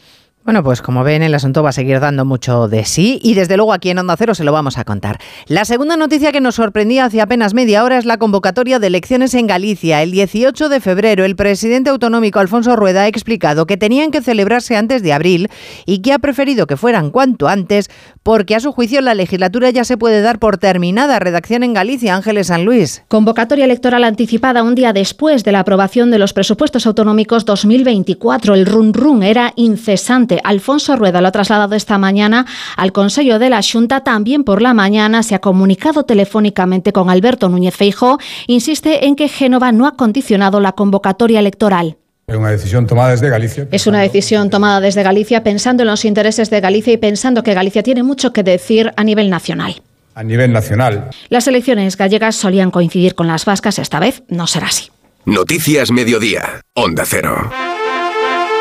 Bueno, 0.49 0.63
pues 0.63 0.81
como 0.81 1.03
ven, 1.03 1.21
el 1.21 1.35
asunto 1.35 1.61
va 1.61 1.69
a 1.69 1.73
seguir 1.73 1.99
dando 1.99 2.25
mucho 2.25 2.67
de 2.67 2.83
sí 2.83 3.19
y 3.21 3.35
desde 3.35 3.55
luego 3.55 3.71
aquí 3.71 3.91
en 3.91 3.99
Onda 3.99 4.15
Cero 4.17 4.33
se 4.33 4.43
lo 4.43 4.51
vamos 4.51 4.79
a 4.79 4.83
contar. 4.83 5.19
La 5.45 5.63
segunda 5.63 5.95
noticia 5.95 6.31
que 6.31 6.41
nos 6.41 6.55
sorprendía 6.55 7.05
hace 7.05 7.21
apenas 7.21 7.53
media 7.53 7.83
hora 7.83 7.99
es 7.99 8.05
la 8.05 8.17
convocatoria 8.17 8.79
de 8.79 8.87
elecciones 8.87 9.35
en 9.35 9.45
Galicia. 9.45 10.01
El 10.01 10.09
18 10.09 10.69
de 10.69 10.79
febrero, 10.79 11.23
el 11.23 11.35
presidente 11.35 11.91
autonómico 11.91 12.39
Alfonso 12.39 12.75
Rueda 12.75 13.03
ha 13.03 13.07
explicado 13.07 13.67
que 13.67 13.77
tenían 13.77 14.09
que 14.09 14.23
celebrarse 14.23 14.75
antes 14.75 15.03
de 15.03 15.13
abril 15.13 15.49
y 15.85 15.99
que 15.99 16.13
ha 16.13 16.17
preferido 16.17 16.65
que 16.65 16.77
fueran 16.77 17.11
cuanto 17.11 17.47
antes 17.47 17.91
porque 18.23 18.55
a 18.55 18.59
su 18.59 18.71
juicio 18.71 19.01
la 19.01 19.13
legislatura 19.13 19.69
ya 19.69 19.83
se 19.83 19.97
puede 19.97 20.23
dar 20.23 20.39
por 20.39 20.57
terminada. 20.57 21.19
Redacción 21.19 21.61
en 21.61 21.75
Galicia, 21.75 22.15
Ángeles 22.15 22.47
San 22.47 22.65
Luis. 22.65 23.03
Convocatoria 23.07 23.65
electoral 23.65 24.03
anticipada 24.03 24.63
un 24.63 24.73
día 24.73 24.93
después 24.93 25.43
de 25.43 25.51
la 25.51 25.59
aprobación 25.59 26.09
de 26.09 26.17
los 26.17 26.33
presupuestos 26.33 26.87
autonómicos 26.87 27.45
2024. 27.45 28.55
El 28.55 28.65
run 28.65 28.95
run 28.95 29.21
era 29.21 29.53
incesante. 29.55 30.38
Alfonso 30.43 30.95
Rueda 30.95 31.21
lo 31.21 31.27
ha 31.27 31.31
trasladado 31.31 31.75
esta 31.75 31.97
mañana 31.97 32.45
al 32.77 32.91
Consejo 32.91 33.39
de 33.39 33.49
la 33.49 33.61
Junta. 33.61 34.01
También 34.01 34.43
por 34.43 34.61
la 34.61 34.73
mañana 34.73 35.23
se 35.23 35.35
ha 35.35 35.39
comunicado 35.39 36.03
telefónicamente 36.03 36.93
con 36.93 37.09
Alberto 37.09 37.49
Núñez 37.49 37.75
Feijó. 37.75 38.17
Insiste 38.47 39.05
en 39.05 39.15
que 39.15 39.27
Génova 39.27 39.71
no 39.71 39.87
ha 39.87 39.95
condicionado 39.95 40.59
la 40.59 40.73
convocatoria 40.73 41.39
electoral. 41.39 41.97
Es 42.27 42.35
una 42.35 42.51
decisión 42.51 42.85
tomada 42.85 43.09
desde 43.09 43.29
Galicia. 43.29 43.67
Es 43.71 43.87
una 43.87 44.01
decisión 44.01 44.49
tomada 44.51 44.79
desde 44.79 45.01
Galicia 45.01 45.43
pensando 45.43 45.81
en 45.83 45.87
los 45.87 46.05
intereses 46.05 46.49
de 46.51 46.61
Galicia 46.61 46.93
y 46.93 46.97
pensando 46.97 47.41
que 47.41 47.55
Galicia 47.55 47.81
tiene 47.81 48.03
mucho 48.03 48.33
que 48.33 48.43
decir 48.43 48.91
a 48.95 49.03
nivel 49.03 49.29
nacional. 49.29 49.81
a 50.13 50.23
nivel 50.23 50.51
nacional. 50.51 51.09
Las 51.29 51.47
elecciones 51.47 51.95
gallegas 51.95 52.35
solían 52.35 52.71
coincidir 52.71 53.15
con 53.15 53.27
las 53.27 53.45
vascas, 53.45 53.79
esta 53.79 53.99
vez 53.99 54.23
no 54.27 54.47
será 54.47 54.67
así. 54.67 54.89
Noticias 55.25 55.91
Mediodía, 55.91 56.61
Onda 56.73 57.03
Cero. 57.05 57.49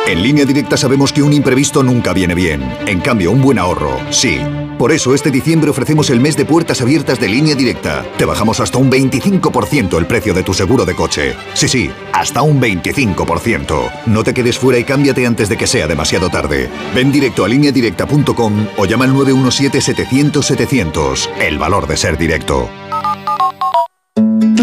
En 0.08 0.22
línea 0.22 0.46
directa 0.46 0.78
sabemos 0.78 1.12
que 1.12 1.22
un 1.22 1.34
imprevisto 1.34 1.82
nunca 1.82 2.14
viene 2.14 2.34
bien. 2.34 2.62
En 2.86 3.00
cambio, 3.00 3.30
un 3.30 3.42
buen 3.42 3.58
ahorro, 3.58 3.94
sí. 4.08 4.38
Por 4.78 4.90
eso 4.90 5.14
este 5.14 5.30
diciembre 5.30 5.70
ofrecemos 5.70 6.08
el 6.08 6.18
mes 6.18 6.34
de 6.34 6.46
puertas 6.46 6.80
abiertas 6.80 7.20
de 7.20 7.28
línea 7.28 7.54
directa. 7.54 8.06
Te 8.16 8.24
bajamos 8.24 8.58
hasta 8.60 8.78
un 8.78 8.90
25% 8.90 9.98
el 9.98 10.06
precio 10.06 10.32
de 10.32 10.42
tu 10.42 10.54
seguro 10.54 10.86
de 10.86 10.94
coche. 10.94 11.36
Sí, 11.52 11.68
sí, 11.68 11.90
hasta 12.14 12.40
un 12.40 12.58
25%. 12.58 13.90
No 14.06 14.24
te 14.24 14.32
quedes 14.32 14.56
fuera 14.56 14.78
y 14.78 14.84
cámbiate 14.84 15.26
antes 15.26 15.50
de 15.50 15.58
que 15.58 15.66
sea 15.66 15.86
demasiado 15.86 16.30
tarde. 16.30 16.70
Ven 16.94 17.12
directo 17.12 17.44
a 17.44 17.48
lineadirecta.com 17.48 18.66
o 18.78 18.86
llama 18.86 19.04
al 19.04 19.12
917-700-700. 19.12 21.28
El 21.38 21.58
valor 21.58 21.86
de 21.86 21.98
ser 21.98 22.16
directo. 22.16 22.70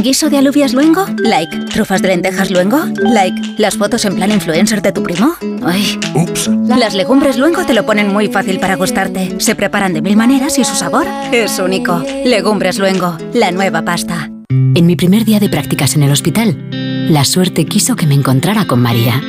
¿Guiso 0.01 0.29
de 0.29 0.37
alubias 0.37 0.73
luengo? 0.73 1.05
Like. 1.17 1.65
¿Trufas 1.73 2.01
de 2.01 2.09
lentejas 2.09 2.51
luengo? 2.51 2.85
Like. 2.97 3.55
¿Las 3.57 3.75
fotos 3.75 4.05
en 4.05 4.15
plan 4.15 4.31
influencer 4.31 4.81
de 4.81 4.91
tu 4.91 5.01
primo? 5.01 5.33
Ay. 5.65 5.99
Ups. 6.13 6.49
Las 6.67 6.93
legumbres 6.93 7.37
luengo 7.37 7.65
te 7.65 7.73
lo 7.73 7.85
ponen 7.85 8.13
muy 8.13 8.27
fácil 8.27 8.59
para 8.59 8.75
gustarte. 8.75 9.35
Se 9.39 9.55
preparan 9.55 9.93
de 9.93 10.01
mil 10.01 10.15
maneras 10.15 10.59
y 10.59 10.63
su 10.63 10.75
sabor 10.75 11.07
es 11.31 11.57
único. 11.59 12.03
Legumbres 12.23 12.77
luengo, 12.77 13.17
la 13.33 13.51
nueva 13.51 13.83
pasta. 13.83 14.29
En 14.49 14.85
mi 14.85 14.95
primer 14.95 15.25
día 15.25 15.39
de 15.39 15.49
prácticas 15.49 15.95
en 15.95 16.03
el 16.03 16.11
hospital, 16.11 16.69
la 17.09 17.25
suerte 17.25 17.65
quiso 17.65 17.95
que 17.95 18.05
me 18.05 18.15
encontrara 18.15 18.65
con 18.65 18.81
María. 18.81 19.21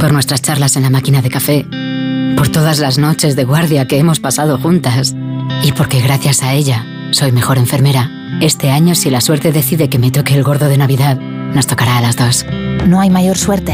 Por 0.00 0.12
nuestras 0.12 0.42
charlas 0.42 0.76
en 0.76 0.82
la 0.82 0.90
máquina 0.90 1.22
de 1.22 1.30
café, 1.30 1.66
por 2.36 2.48
todas 2.48 2.80
las 2.80 2.98
noches 2.98 3.36
de 3.36 3.44
guardia 3.44 3.86
que 3.86 3.98
hemos 3.98 4.18
pasado 4.18 4.58
juntas 4.58 5.14
y 5.62 5.72
porque 5.72 6.00
gracias 6.00 6.42
a 6.42 6.54
ella 6.54 6.84
soy 7.12 7.30
mejor 7.30 7.58
enfermera. 7.58 8.10
Este 8.40 8.70
año, 8.70 8.94
si 8.94 9.10
la 9.10 9.20
suerte 9.20 9.52
decide 9.52 9.88
que 9.88 9.98
me 9.98 10.10
toque 10.10 10.34
el 10.34 10.42
gordo 10.42 10.68
de 10.68 10.76
Navidad, 10.76 11.16
nos 11.16 11.66
tocará 11.66 11.98
a 11.98 12.00
las 12.00 12.16
dos. 12.16 12.46
No 12.86 13.00
hay 13.00 13.10
mayor 13.10 13.36
suerte 13.36 13.72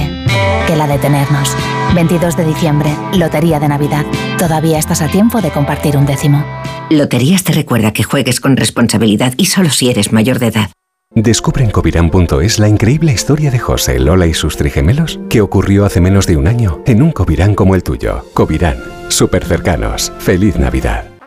que 0.66 0.76
la 0.76 0.86
de 0.86 0.98
tenernos. 0.98 1.56
22 1.94 2.36
de 2.36 2.44
diciembre, 2.44 2.94
Lotería 3.14 3.58
de 3.60 3.68
Navidad. 3.68 4.04
Todavía 4.38 4.78
estás 4.78 5.00
a 5.00 5.08
tiempo 5.08 5.40
de 5.40 5.50
compartir 5.50 5.96
un 5.96 6.04
décimo. 6.04 6.44
Loterías 6.90 7.44
te 7.44 7.52
recuerda 7.52 7.92
que 7.92 8.02
juegues 8.02 8.40
con 8.40 8.56
responsabilidad 8.56 9.32
y 9.36 9.46
solo 9.46 9.70
si 9.70 9.90
eres 9.90 10.12
mayor 10.12 10.38
de 10.38 10.48
edad. 10.48 10.70
Descubre 11.14 11.64
en 11.64 11.70
covirán.es 11.70 12.58
la 12.58 12.68
increíble 12.68 13.12
historia 13.12 13.50
de 13.50 13.58
José, 13.58 13.98
Lola 13.98 14.26
y 14.26 14.34
sus 14.34 14.56
trigemelos 14.56 15.18
que 15.30 15.40
ocurrió 15.40 15.86
hace 15.86 16.00
menos 16.00 16.26
de 16.26 16.36
un 16.36 16.46
año 16.46 16.82
en 16.86 17.02
un 17.02 17.12
Covirán 17.12 17.54
como 17.54 17.74
el 17.74 17.82
tuyo. 17.82 18.26
Covirán, 18.34 18.76
súper 19.08 19.44
cercanos. 19.44 20.12
Feliz 20.18 20.58
Navidad. 20.58 21.17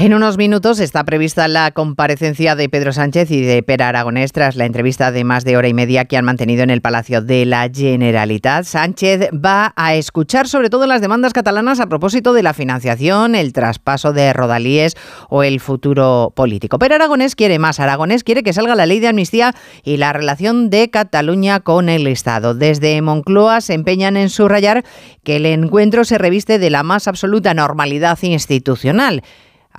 En 0.00 0.14
unos 0.14 0.36
minutos 0.36 0.78
está 0.78 1.02
prevista 1.02 1.48
la 1.48 1.72
comparecencia 1.72 2.54
de 2.54 2.68
Pedro 2.68 2.92
Sánchez 2.92 3.32
y 3.32 3.40
de 3.40 3.64
Pera 3.64 3.88
Aragonés 3.88 4.30
tras 4.30 4.54
la 4.54 4.64
entrevista 4.64 5.10
de 5.10 5.24
más 5.24 5.44
de 5.44 5.56
hora 5.56 5.66
y 5.66 5.74
media 5.74 6.04
que 6.04 6.16
han 6.16 6.24
mantenido 6.24 6.62
en 6.62 6.70
el 6.70 6.80
Palacio 6.80 7.20
de 7.20 7.44
la 7.44 7.68
Generalitat. 7.68 8.62
Sánchez 8.62 9.28
va 9.32 9.72
a 9.74 9.96
escuchar 9.96 10.46
sobre 10.46 10.70
todo 10.70 10.86
las 10.86 11.00
demandas 11.00 11.32
catalanas 11.32 11.80
a 11.80 11.88
propósito 11.88 12.32
de 12.32 12.44
la 12.44 12.54
financiación, 12.54 13.34
el 13.34 13.52
traspaso 13.52 14.12
de 14.12 14.32
Rodalíes 14.32 14.94
o 15.30 15.42
el 15.42 15.58
futuro 15.58 16.32
político. 16.36 16.78
Pero 16.78 16.94
Aragonés 16.94 17.34
quiere 17.34 17.58
más. 17.58 17.80
Aragonés 17.80 18.22
quiere 18.22 18.44
que 18.44 18.52
salga 18.52 18.76
la 18.76 18.86
ley 18.86 19.00
de 19.00 19.08
amnistía 19.08 19.52
y 19.82 19.96
la 19.96 20.12
relación 20.12 20.70
de 20.70 20.90
Cataluña 20.90 21.58
con 21.58 21.88
el 21.88 22.06
Estado. 22.06 22.54
Desde 22.54 23.02
Moncloa 23.02 23.60
se 23.60 23.74
empeñan 23.74 24.16
en 24.16 24.30
subrayar 24.30 24.84
que 25.24 25.36
el 25.36 25.46
encuentro 25.46 26.04
se 26.04 26.18
reviste 26.18 26.60
de 26.60 26.70
la 26.70 26.84
más 26.84 27.08
absoluta 27.08 27.52
normalidad 27.52 28.16
institucional. 28.22 29.24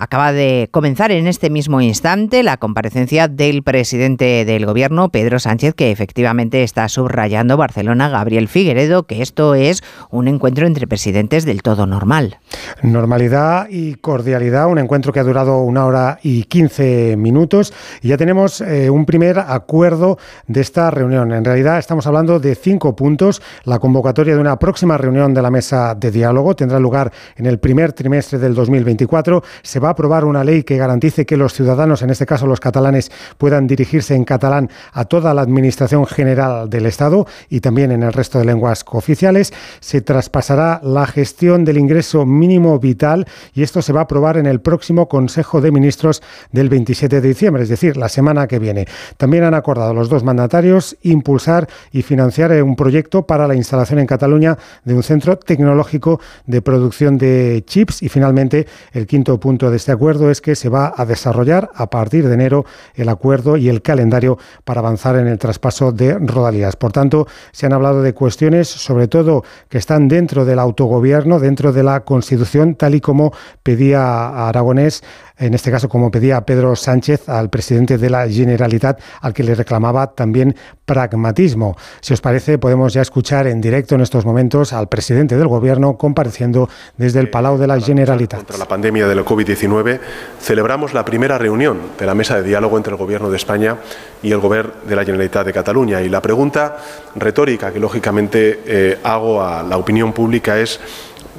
Acaba 0.02 0.32
de 0.32 0.70
comenzar 0.70 1.12
en 1.12 1.26
este 1.26 1.50
mismo 1.50 1.82
instante 1.82 2.42
la 2.42 2.56
comparecencia 2.56 3.28
del 3.28 3.62
presidente 3.62 4.46
del 4.46 4.64
gobierno, 4.64 5.10
Pedro 5.10 5.38
Sánchez, 5.38 5.74
que 5.74 5.90
efectivamente 5.90 6.62
está 6.62 6.88
subrayando 6.88 7.58
Barcelona, 7.58 8.08
Gabriel 8.08 8.48
Figueredo, 8.48 9.02
que 9.02 9.20
esto 9.20 9.54
es 9.54 9.82
un 10.10 10.26
encuentro 10.26 10.66
entre 10.66 10.86
presidentes 10.86 11.44
del 11.44 11.60
todo 11.60 11.84
normal. 11.84 12.38
Normalidad 12.82 13.66
y 13.68 13.96
cordialidad, 13.96 14.68
un 14.68 14.78
encuentro 14.78 15.12
que 15.12 15.20
ha 15.20 15.22
durado 15.22 15.58
una 15.58 15.84
hora 15.84 16.18
y 16.22 16.44
quince 16.44 17.14
minutos 17.18 17.74
y 18.00 18.08
ya 18.08 18.16
tenemos 18.16 18.62
eh, 18.62 18.88
un 18.88 19.04
primer 19.04 19.38
acuerdo 19.38 20.16
de 20.46 20.62
esta 20.62 20.90
reunión. 20.90 21.30
En 21.34 21.44
realidad 21.44 21.78
estamos 21.78 22.06
hablando 22.06 22.40
de 22.40 22.54
cinco 22.54 22.96
puntos. 22.96 23.42
La 23.64 23.78
convocatoria 23.78 24.34
de 24.34 24.40
una 24.40 24.58
próxima 24.58 24.96
reunión 24.96 25.34
de 25.34 25.42
la 25.42 25.50
mesa 25.50 25.94
de 25.94 26.10
diálogo 26.10 26.56
tendrá 26.56 26.80
lugar 26.80 27.12
en 27.36 27.44
el 27.44 27.58
primer 27.58 27.92
trimestre 27.92 28.38
del 28.38 28.54
2024. 28.54 29.42
Se 29.60 29.78
va 29.78 29.89
a 29.90 29.92
aprobar 29.92 30.24
una 30.24 30.44
ley 30.44 30.62
que 30.62 30.76
garantice 30.76 31.26
que 31.26 31.36
los 31.36 31.52
ciudadanos, 31.52 32.02
en 32.02 32.10
este 32.10 32.26
caso 32.26 32.46
los 32.46 32.60
catalanes, 32.60 33.10
puedan 33.38 33.66
dirigirse 33.66 34.14
en 34.14 34.24
catalán 34.24 34.70
a 34.92 35.04
toda 35.04 35.34
la 35.34 35.42
Administración 35.42 36.06
General 36.06 36.68
del 36.68 36.86
Estado 36.86 37.26
y 37.48 37.60
también 37.60 37.92
en 37.92 38.02
el 38.02 38.12
resto 38.12 38.38
de 38.38 38.44
lenguas 38.44 38.84
cooficiales. 38.84 39.52
Se 39.80 40.00
traspasará 40.00 40.80
la 40.82 41.06
gestión 41.06 41.64
del 41.64 41.78
ingreso 41.78 42.26
mínimo 42.26 42.78
vital 42.78 43.26
y 43.54 43.62
esto 43.62 43.82
se 43.82 43.92
va 43.92 44.00
a 44.00 44.04
aprobar 44.04 44.36
en 44.36 44.46
el 44.46 44.60
próximo 44.60 45.08
Consejo 45.08 45.60
de 45.60 45.70
Ministros 45.70 46.22
del 46.52 46.68
27 46.68 47.20
de 47.20 47.28
diciembre, 47.28 47.62
es 47.62 47.68
decir, 47.68 47.96
la 47.96 48.08
semana 48.08 48.46
que 48.46 48.58
viene. 48.58 48.86
También 49.16 49.44
han 49.44 49.54
acordado 49.54 49.94
los 49.94 50.08
dos 50.08 50.24
mandatarios 50.24 50.96
impulsar 51.02 51.68
y 51.92 52.02
financiar 52.02 52.50
un 52.62 52.76
proyecto 52.76 53.26
para 53.26 53.46
la 53.46 53.54
instalación 53.54 53.98
en 53.98 54.06
Cataluña 54.06 54.58
de 54.84 54.94
un 54.94 55.02
centro 55.02 55.38
tecnológico 55.38 56.20
de 56.46 56.62
producción 56.62 57.18
de 57.18 57.62
chips 57.66 58.02
y 58.02 58.08
finalmente 58.08 58.66
el 58.92 59.06
quinto 59.06 59.38
punto 59.38 59.69
de 59.70 59.76
este 59.76 59.92
acuerdo 59.92 60.30
es 60.30 60.40
que 60.40 60.54
se 60.54 60.68
va 60.68 60.92
a 60.96 61.04
desarrollar 61.04 61.70
a 61.74 61.88
partir 61.88 62.26
de 62.26 62.34
enero 62.34 62.64
el 62.94 63.08
acuerdo 63.08 63.56
y 63.56 63.68
el 63.68 63.82
calendario 63.82 64.38
para 64.64 64.80
avanzar 64.80 65.16
en 65.16 65.26
el 65.26 65.38
traspaso 65.38 65.92
de 65.92 66.18
rodalías. 66.18 66.76
Por 66.76 66.92
tanto, 66.92 67.26
se 67.52 67.66
han 67.66 67.72
hablado 67.72 68.02
de 68.02 68.14
cuestiones, 68.14 68.68
sobre 68.68 69.08
todo, 69.08 69.44
que 69.68 69.78
están 69.78 70.08
dentro 70.08 70.44
del 70.44 70.58
autogobierno, 70.58 71.38
dentro 71.38 71.72
de 71.72 71.82
la 71.82 72.00
Constitución, 72.00 72.74
tal 72.74 72.94
y 72.94 73.00
como 73.00 73.32
pedía 73.62 74.48
Aragonés 74.48 75.02
en 75.40 75.54
este 75.54 75.70
caso 75.70 75.88
como 75.88 76.10
pedía 76.10 76.40
Pedro 76.42 76.76
Sánchez 76.76 77.28
al 77.28 77.48
presidente 77.48 77.96
de 77.98 78.10
la 78.10 78.28
Generalitat, 78.28 79.00
al 79.20 79.32
que 79.32 79.42
le 79.42 79.54
reclamaba 79.54 80.08
también 80.08 80.54
pragmatismo. 80.84 81.76
Si 82.00 82.12
os 82.12 82.20
parece, 82.20 82.58
podemos 82.58 82.92
ya 82.92 83.00
escuchar 83.00 83.46
en 83.46 83.60
directo 83.60 83.94
en 83.94 84.02
estos 84.02 84.26
momentos 84.26 84.72
al 84.72 84.88
presidente 84.88 85.36
del 85.36 85.48
Gobierno 85.48 85.96
compareciendo 85.96 86.68
desde 86.96 87.20
el 87.20 87.30
Palau 87.30 87.56
de 87.56 87.66
la 87.66 87.80
Generalitat. 87.80 88.40
Contra 88.40 88.58
la 88.58 88.68
pandemia 88.68 89.08
de 89.08 89.14
la 89.14 89.24
COVID-19, 89.24 89.98
celebramos 90.40 90.92
la 90.92 91.04
primera 91.04 91.38
reunión 91.38 91.78
de 91.98 92.06
la 92.06 92.14
mesa 92.14 92.36
de 92.36 92.42
diálogo 92.42 92.76
entre 92.76 92.92
el 92.92 92.98
Gobierno 92.98 93.30
de 93.30 93.36
España 93.36 93.78
y 94.22 94.32
el 94.32 94.38
Gobierno 94.38 94.72
de 94.86 94.96
la 94.96 95.04
Generalitat 95.04 95.46
de 95.46 95.52
Cataluña. 95.52 96.02
Y 96.02 96.10
la 96.10 96.20
pregunta 96.20 96.76
retórica 97.16 97.72
que 97.72 97.80
lógicamente 97.80 98.60
eh, 98.66 98.98
hago 99.02 99.42
a 99.42 99.62
la 99.62 99.78
opinión 99.78 100.12
pública 100.12 100.58
es 100.58 100.80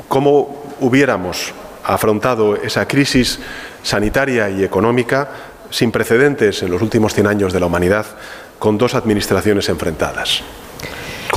cómo 0.07 0.63
hubiéramos 0.79 1.53
afrontado 1.83 2.55
esa 2.55 2.87
crisis 2.87 3.39
sanitaria 3.83 4.49
y 4.49 4.63
económica 4.63 5.29
sin 5.69 5.91
precedentes 5.91 6.63
en 6.63 6.71
los 6.71 6.81
últimos 6.81 7.13
100 7.13 7.27
años 7.27 7.53
de 7.53 7.59
la 7.59 7.65
humanidad, 7.65 8.05
con 8.59 8.77
dos 8.77 8.93
administraciones 8.93 9.69
enfrentadas. 9.69 10.43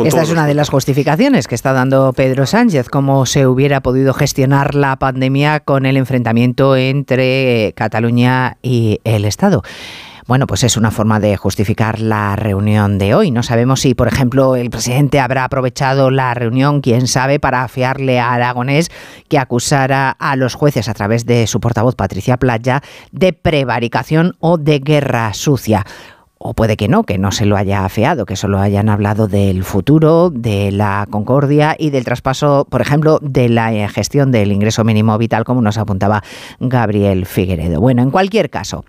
Esta 0.04 0.22
es 0.22 0.30
una 0.30 0.46
de 0.46 0.54
las 0.54 0.70
justificaciones 0.70 1.46
que 1.46 1.54
está 1.54 1.72
dando 1.72 2.12
Pedro 2.12 2.46
Sánchez, 2.46 2.88
cómo 2.88 3.26
se 3.26 3.46
hubiera 3.46 3.80
podido 3.80 4.12
gestionar 4.12 4.74
la 4.74 4.96
pandemia 4.96 5.60
con 5.60 5.86
el 5.86 5.96
enfrentamiento 5.96 6.74
entre 6.74 7.72
Cataluña 7.76 8.56
y 8.60 9.00
el 9.04 9.24
Estado. 9.24 9.62
Bueno, 10.26 10.46
pues 10.46 10.64
es 10.64 10.78
una 10.78 10.90
forma 10.90 11.20
de 11.20 11.36
justificar 11.36 12.00
la 12.00 12.34
reunión 12.34 12.96
de 12.96 13.14
hoy. 13.14 13.30
No 13.30 13.42
sabemos 13.42 13.80
si, 13.80 13.94
por 13.94 14.08
ejemplo, 14.08 14.56
el 14.56 14.70
presidente 14.70 15.20
habrá 15.20 15.44
aprovechado 15.44 16.10
la 16.10 16.32
reunión, 16.32 16.80
quién 16.80 17.08
sabe, 17.08 17.38
para 17.38 17.62
afiarle 17.62 18.18
a 18.18 18.32
Aragonés 18.32 18.90
que 19.28 19.38
acusara 19.38 20.10
a 20.10 20.36
los 20.36 20.54
jueces 20.54 20.88
a 20.88 20.94
través 20.94 21.26
de 21.26 21.46
su 21.46 21.60
portavoz 21.60 21.94
Patricia 21.94 22.38
Playa 22.38 22.82
de 23.12 23.34
prevaricación 23.34 24.34
o 24.40 24.56
de 24.56 24.78
guerra 24.78 25.34
sucia 25.34 25.84
o 26.46 26.52
puede 26.52 26.76
que 26.76 26.88
no, 26.88 27.04
que 27.04 27.16
no 27.16 27.32
se 27.32 27.46
lo 27.46 27.56
haya 27.56 27.86
afeado, 27.86 28.26
que 28.26 28.36
solo 28.36 28.60
hayan 28.60 28.90
hablado 28.90 29.28
del 29.28 29.64
futuro, 29.64 30.28
de 30.28 30.72
la 30.72 31.06
concordia 31.10 31.74
y 31.78 31.88
del 31.88 32.04
traspaso, 32.04 32.66
por 32.68 32.82
ejemplo, 32.82 33.18
de 33.22 33.48
la 33.48 33.88
gestión 33.88 34.30
del 34.30 34.52
ingreso 34.52 34.84
mínimo 34.84 35.16
vital, 35.16 35.44
como 35.44 35.62
nos 35.62 35.78
apuntaba 35.78 36.22
Gabriel 36.60 37.24
Figueredo. 37.24 37.80
Bueno, 37.80 38.02
en 38.02 38.10
cualquier 38.10 38.50
caso, 38.50 38.84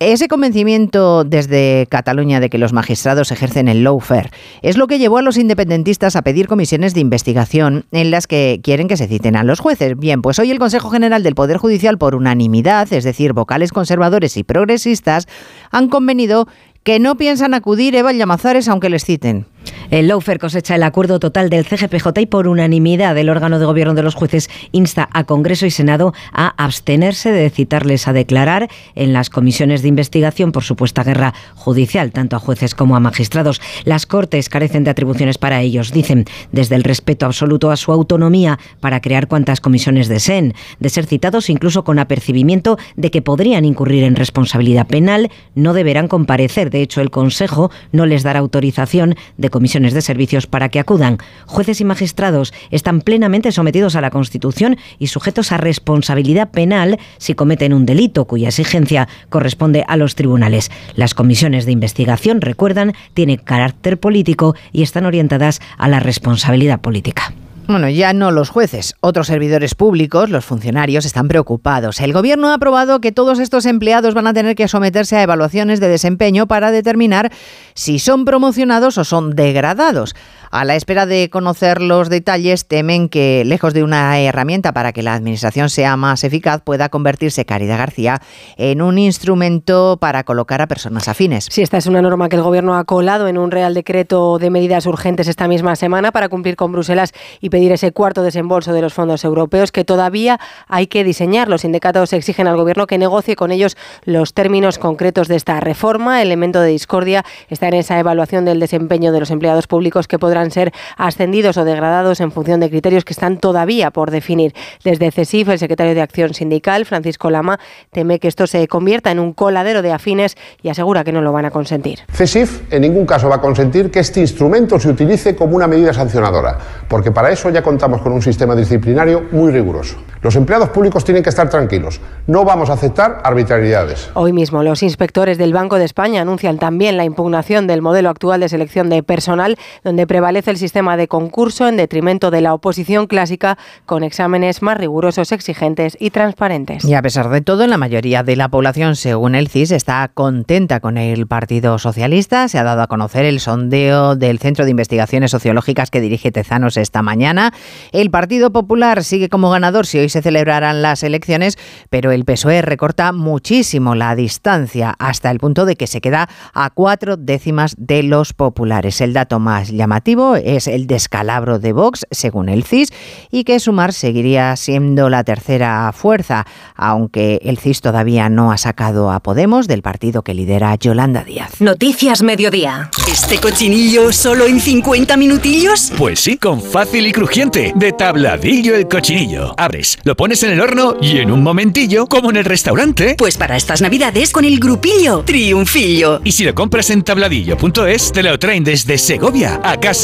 Ese 0.00 0.26
convencimiento 0.28 1.24
desde 1.24 1.86
Cataluña 1.88 2.40
de 2.40 2.50
que 2.50 2.58
los 2.58 2.72
magistrados 2.72 3.30
ejercen 3.30 3.68
el 3.68 3.84
lawfare 3.84 4.30
es 4.62 4.76
lo 4.76 4.86
que 4.86 4.98
llevó 4.98 5.18
a 5.18 5.22
los 5.22 5.36
independentistas 5.36 6.16
a 6.16 6.22
pedir 6.22 6.48
comisiones 6.48 6.94
de 6.94 7.00
investigación 7.00 7.84
en 7.92 8.10
las 8.10 8.26
que 8.26 8.60
quieren 8.62 8.88
que 8.88 8.96
se 8.96 9.06
citen 9.06 9.36
a 9.36 9.44
los 9.44 9.60
jueces. 9.60 9.96
Bien, 9.96 10.20
pues 10.20 10.38
hoy 10.38 10.50
el 10.50 10.58
Consejo 10.58 10.90
General 10.90 11.22
del 11.22 11.36
Poder 11.36 11.58
Judicial, 11.58 11.96
por 11.96 12.16
unanimidad, 12.16 12.92
es 12.92 13.04
decir, 13.04 13.32
vocales 13.34 13.72
conservadores 13.72 14.36
y 14.36 14.42
progresistas, 14.42 15.28
han 15.70 15.88
convenido 15.88 16.48
que 16.82 16.98
no 16.98 17.16
piensan 17.16 17.54
acudir 17.54 17.94
Eva 17.94 18.12
Llamazares 18.12 18.68
aunque 18.68 18.90
les 18.90 19.04
citen. 19.04 19.46
El 19.90 20.08
Lawfer 20.08 20.38
cosecha 20.38 20.74
el 20.74 20.82
acuerdo 20.82 21.20
total 21.20 21.50
del 21.50 21.64
CGPJ 21.64 22.20
y 22.20 22.26
por 22.26 22.48
unanimidad 22.48 23.16
el 23.16 23.28
órgano 23.28 23.58
de 23.58 23.66
gobierno 23.66 23.94
de 23.94 24.02
los 24.02 24.14
jueces 24.14 24.50
insta 24.72 25.08
a 25.12 25.24
Congreso 25.24 25.66
y 25.66 25.70
Senado 25.70 26.14
a 26.32 26.48
abstenerse 26.62 27.30
de 27.32 27.50
citarles 27.50 28.08
a 28.08 28.12
declarar 28.12 28.68
en 28.94 29.12
las 29.12 29.30
comisiones 29.30 29.82
de 29.82 29.88
investigación 29.88 30.52
por 30.52 30.64
supuesta 30.64 31.04
guerra 31.04 31.34
judicial, 31.54 32.12
tanto 32.12 32.36
a 32.36 32.40
jueces 32.40 32.74
como 32.74 32.96
a 32.96 33.00
magistrados. 33.00 33.60
Las 33.84 34.06
Cortes 34.06 34.48
carecen 34.48 34.84
de 34.84 34.90
atribuciones 34.90 35.38
para 35.38 35.60
ellos, 35.60 35.92
dicen, 35.92 36.24
desde 36.52 36.76
el 36.76 36.84
respeto 36.84 37.26
absoluto 37.26 37.70
a 37.70 37.76
su 37.76 37.92
autonomía 37.92 38.58
para 38.80 39.00
crear 39.00 39.28
cuantas 39.28 39.60
comisiones 39.60 40.08
deseen, 40.08 40.54
de 40.80 40.88
ser 40.88 41.06
citados 41.06 41.50
incluso 41.50 41.84
con 41.84 41.98
apercibimiento 41.98 42.78
de 42.96 43.10
que 43.10 43.22
podrían 43.22 43.64
incurrir 43.64 44.04
en 44.04 44.16
responsabilidad 44.16 44.86
penal, 44.86 45.30
no 45.54 45.72
deberán 45.72 46.08
comparecer 46.08 46.54
de 46.70 46.82
hecho, 46.82 47.00
el 47.00 47.10
Consejo 47.10 47.70
no 47.92 48.06
les 48.06 48.22
dará 48.22 48.40
autorización 48.40 49.16
de 49.36 49.50
comisiones 49.54 49.94
de 49.94 50.02
servicios 50.02 50.48
para 50.48 50.68
que 50.68 50.80
acudan. 50.80 51.18
Jueces 51.46 51.80
y 51.80 51.84
magistrados 51.84 52.52
están 52.72 53.00
plenamente 53.00 53.52
sometidos 53.52 53.94
a 53.94 54.00
la 54.00 54.10
Constitución 54.10 54.78
y 54.98 55.06
sujetos 55.06 55.52
a 55.52 55.58
responsabilidad 55.58 56.50
penal 56.50 56.98
si 57.18 57.34
cometen 57.34 57.72
un 57.72 57.86
delito 57.86 58.24
cuya 58.24 58.48
exigencia 58.48 59.06
corresponde 59.28 59.84
a 59.86 59.96
los 59.96 60.16
tribunales. 60.16 60.72
Las 60.96 61.14
comisiones 61.14 61.66
de 61.66 61.72
investigación, 61.72 62.40
recuerdan, 62.40 62.94
tienen 63.14 63.36
carácter 63.36 64.00
político 64.00 64.56
y 64.72 64.82
están 64.82 65.06
orientadas 65.06 65.60
a 65.78 65.86
la 65.86 66.00
responsabilidad 66.00 66.80
política. 66.80 67.32
Bueno, 67.66 67.88
ya 67.88 68.12
no 68.12 68.30
los 68.30 68.50
jueces, 68.50 68.94
otros 69.00 69.28
servidores 69.28 69.74
públicos, 69.74 70.28
los 70.28 70.44
funcionarios, 70.44 71.06
están 71.06 71.28
preocupados. 71.28 71.98
El 72.00 72.12
gobierno 72.12 72.50
ha 72.50 72.54
aprobado 72.54 73.00
que 73.00 73.10
todos 73.10 73.38
estos 73.38 73.64
empleados 73.64 74.12
van 74.12 74.26
a 74.26 74.34
tener 74.34 74.54
que 74.54 74.68
someterse 74.68 75.16
a 75.16 75.22
evaluaciones 75.22 75.80
de 75.80 75.88
desempeño 75.88 76.46
para 76.46 76.70
determinar 76.70 77.32
si 77.72 77.98
son 77.98 78.26
promocionados 78.26 78.98
o 78.98 79.04
son 79.04 79.34
degradados. 79.34 80.14
A 80.54 80.64
la 80.64 80.76
espera 80.76 81.04
de 81.04 81.30
conocer 81.30 81.82
los 81.82 82.08
detalles, 82.08 82.68
temen 82.68 83.08
que, 83.08 83.42
lejos 83.44 83.74
de 83.74 83.82
una 83.82 84.20
herramienta 84.20 84.70
para 84.70 84.92
que 84.92 85.02
la 85.02 85.12
administración 85.12 85.68
sea 85.68 85.96
más 85.96 86.22
eficaz, 86.22 86.62
pueda 86.62 86.90
convertirse 86.90 87.44
Caridad 87.44 87.76
García 87.76 88.22
en 88.56 88.80
un 88.80 88.96
instrumento 88.98 89.98
para 90.00 90.22
colocar 90.22 90.62
a 90.62 90.68
personas 90.68 91.08
afines. 91.08 91.48
Sí, 91.50 91.62
esta 91.62 91.76
es 91.78 91.88
una 91.88 92.02
norma 92.02 92.28
que 92.28 92.36
el 92.36 92.42
Gobierno 92.42 92.76
ha 92.76 92.84
colado 92.84 93.26
en 93.26 93.36
un 93.36 93.50
Real 93.50 93.74
Decreto 93.74 94.38
de 94.38 94.50
medidas 94.50 94.86
urgentes 94.86 95.26
esta 95.26 95.48
misma 95.48 95.74
semana 95.74 96.12
para 96.12 96.28
cumplir 96.28 96.54
con 96.54 96.70
Bruselas 96.70 97.10
y 97.40 97.50
pedir 97.50 97.72
ese 97.72 97.90
cuarto 97.90 98.22
desembolso 98.22 98.72
de 98.72 98.80
los 98.80 98.94
fondos 98.94 99.24
europeos 99.24 99.72
que 99.72 99.84
todavía 99.84 100.38
hay 100.68 100.86
que 100.86 101.02
diseñar. 101.02 101.48
Los 101.48 101.62
sindicatos 101.62 102.12
exigen 102.12 102.46
al 102.46 102.56
Gobierno 102.56 102.86
que 102.86 102.96
negocie 102.96 103.34
con 103.34 103.50
ellos 103.50 103.76
los 104.04 104.34
términos 104.34 104.78
concretos 104.78 105.26
de 105.26 105.34
esta 105.34 105.58
reforma. 105.58 106.22
El 106.22 106.28
elemento 106.28 106.60
de 106.60 106.68
discordia 106.68 107.24
está 107.48 107.66
en 107.66 107.74
esa 107.74 107.98
evaluación 107.98 108.44
del 108.44 108.60
desempeño 108.60 109.10
de 109.10 109.18
los 109.18 109.32
empleados 109.32 109.66
públicos 109.66 110.06
que 110.06 110.20
podrán 110.20 110.43
ser 110.50 110.72
ascendidos 110.96 111.56
o 111.56 111.64
degradados 111.64 112.20
en 112.20 112.32
función 112.32 112.60
de 112.60 112.70
criterios 112.70 113.04
que 113.04 113.12
están 113.12 113.38
todavía 113.38 113.90
por 113.90 114.10
definir. 114.10 114.54
Desde 114.82 115.10
CESIF, 115.10 115.48
el 115.48 115.58
secretario 115.58 115.94
de 115.94 116.02
Acción 116.02 116.34
Sindical, 116.34 116.84
Francisco 116.84 117.30
Lama, 117.30 117.58
teme 117.92 118.18
que 118.18 118.28
esto 118.28 118.46
se 118.46 118.66
convierta 118.68 119.10
en 119.10 119.18
un 119.18 119.32
coladero 119.32 119.82
de 119.82 119.92
afines 119.92 120.36
y 120.62 120.68
asegura 120.68 121.04
que 121.04 121.12
no 121.12 121.20
lo 121.20 121.32
van 121.32 121.44
a 121.44 121.50
consentir. 121.50 122.00
CESIF 122.12 122.72
en 122.72 122.82
ningún 122.82 123.06
caso 123.06 123.28
va 123.28 123.36
a 123.36 123.40
consentir 123.40 123.90
que 123.90 124.00
este 124.00 124.20
instrumento 124.20 124.78
se 124.78 124.88
utilice 124.88 125.36
como 125.36 125.56
una 125.56 125.66
medida 125.66 125.92
sancionadora, 125.92 126.58
porque 126.88 127.10
para 127.10 127.30
eso 127.30 127.50
ya 127.50 127.62
contamos 127.62 128.02
con 128.02 128.12
un 128.12 128.22
sistema 128.22 128.54
disciplinario 128.54 129.24
muy 129.32 129.52
riguroso. 129.52 129.96
Los 130.22 130.36
empleados 130.36 130.70
públicos 130.70 131.04
tienen 131.04 131.22
que 131.22 131.28
estar 131.28 131.48
tranquilos. 131.50 132.00
No 132.26 132.44
vamos 132.44 132.70
a 132.70 132.74
aceptar 132.74 133.20
arbitrariedades. 133.24 134.10
Hoy 134.14 134.32
mismo 134.32 134.62
los 134.62 134.82
inspectores 134.82 135.38
del 135.38 135.52
Banco 135.52 135.78
de 135.78 135.84
España 135.84 136.22
anuncian 136.22 136.58
también 136.58 136.96
la 136.96 137.04
impugnación 137.04 137.66
del 137.66 137.82
modelo 137.82 138.08
actual 138.08 138.40
de 138.40 138.48
selección 138.48 138.88
de 138.88 139.02
personal, 139.02 139.58
donde 139.82 140.06
prevalece 140.06 140.33
el 140.34 140.56
sistema 140.56 140.96
de 140.96 141.08
concurso 141.08 141.68
en 141.68 141.76
detrimento 141.76 142.30
de 142.30 142.40
la 142.40 142.54
oposición 142.54 143.06
clásica 143.06 143.56
con 143.86 144.02
exámenes 144.02 144.62
más 144.62 144.76
rigurosos, 144.76 145.32
exigentes 145.32 145.96
y 146.00 146.10
transparentes. 146.10 146.84
Y 146.84 146.94
a 146.94 147.02
pesar 147.02 147.30
de 147.30 147.40
todo, 147.40 147.66
la 147.66 147.78
mayoría 147.78 148.22
de 148.22 148.36
la 148.36 148.48
población, 148.48 148.96
según 148.96 149.34
el 149.34 149.48
CIS, 149.48 149.70
está 149.70 150.10
contenta 150.12 150.80
con 150.80 150.98
el 150.98 151.26
Partido 151.26 151.78
Socialista. 151.78 152.48
Se 152.48 152.58
ha 152.58 152.64
dado 152.64 152.82
a 152.82 152.86
conocer 152.88 153.24
el 153.24 153.40
sondeo 153.40 154.16
del 154.16 154.38
Centro 154.38 154.64
de 154.64 154.72
Investigaciones 154.72 155.30
Sociológicas 155.30 155.90
que 155.90 156.00
dirige 156.00 156.32
Tezanos 156.32 156.76
esta 156.76 157.02
mañana. 157.02 157.52
El 157.92 158.10
Partido 158.10 158.52
Popular 158.52 159.04
sigue 159.04 159.28
como 159.28 159.50
ganador 159.50 159.86
si 159.86 159.98
hoy 159.98 160.08
se 160.08 160.22
celebrarán 160.22 160.82
las 160.82 161.02
elecciones, 161.02 161.58
pero 161.90 162.10
el 162.10 162.24
PSOE 162.24 162.62
recorta 162.62 163.12
muchísimo 163.12 163.94
la 163.94 164.16
distancia 164.16 164.94
hasta 164.98 165.30
el 165.30 165.38
punto 165.38 165.64
de 165.66 165.76
que 165.76 165.86
se 165.86 166.00
queda 166.00 166.28
a 166.52 166.70
cuatro 166.70 167.16
décimas 167.16 167.74
de 167.78 168.02
los 168.02 168.32
populares. 168.32 169.00
El 169.00 169.12
dato 169.12 169.38
más 169.38 169.70
llamativo 169.70 170.23
es 170.36 170.66
el 170.66 170.86
descalabro 170.86 171.58
de 171.58 171.72
Vox, 171.72 172.06
según 172.10 172.48
el 172.48 172.64
CIS, 172.64 172.92
y 173.30 173.44
que 173.44 173.60
Sumar 173.60 173.92
seguiría 173.92 174.56
siendo 174.56 175.10
la 175.10 175.24
tercera 175.24 175.92
fuerza, 175.92 176.46
aunque 176.74 177.40
el 177.44 177.58
CIS 177.58 177.80
todavía 177.80 178.28
no 178.28 178.52
ha 178.52 178.58
sacado 178.58 179.10
a 179.10 179.20
Podemos 179.20 179.68
del 179.68 179.82
partido 179.82 180.22
que 180.22 180.34
lidera 180.34 180.74
Yolanda 180.76 181.24
Díaz. 181.24 181.60
Noticias 181.60 182.22
Mediodía. 182.22 182.90
¿Este 183.10 183.38
cochinillo 183.38 184.12
solo 184.12 184.46
en 184.46 184.60
50 184.60 185.16
minutillos? 185.16 185.92
Pues 185.96 186.20
sí, 186.20 186.36
con 186.36 186.60
fácil 186.60 187.06
y 187.06 187.12
crujiente, 187.12 187.72
de 187.76 187.92
tabladillo 187.92 188.74
el 188.74 188.88
cochinillo. 188.88 189.54
Abres, 189.58 189.98
lo 190.04 190.16
pones 190.16 190.42
en 190.42 190.52
el 190.52 190.60
horno 190.60 190.96
y 191.00 191.18
en 191.18 191.30
un 191.30 191.42
momentillo, 191.42 192.06
como 192.06 192.30
en 192.30 192.36
el 192.36 192.44
restaurante. 192.44 193.14
Pues 193.16 193.36
para 193.36 193.56
estas 193.56 193.82
navidades 193.82 194.32
con 194.32 194.44
el 194.44 194.58
grupillo 194.58 195.22
Triunfillo. 195.24 196.20
Y 196.24 196.32
si 196.32 196.44
lo 196.44 196.54
compras 196.54 196.90
en 196.90 197.02
tabladillo.es, 197.02 198.12
te 198.12 198.22
lo 198.22 198.38
traen 198.38 198.64
desde 198.64 198.98
Segovia 198.98 199.60
a 199.62 199.78
casa, 199.78 200.03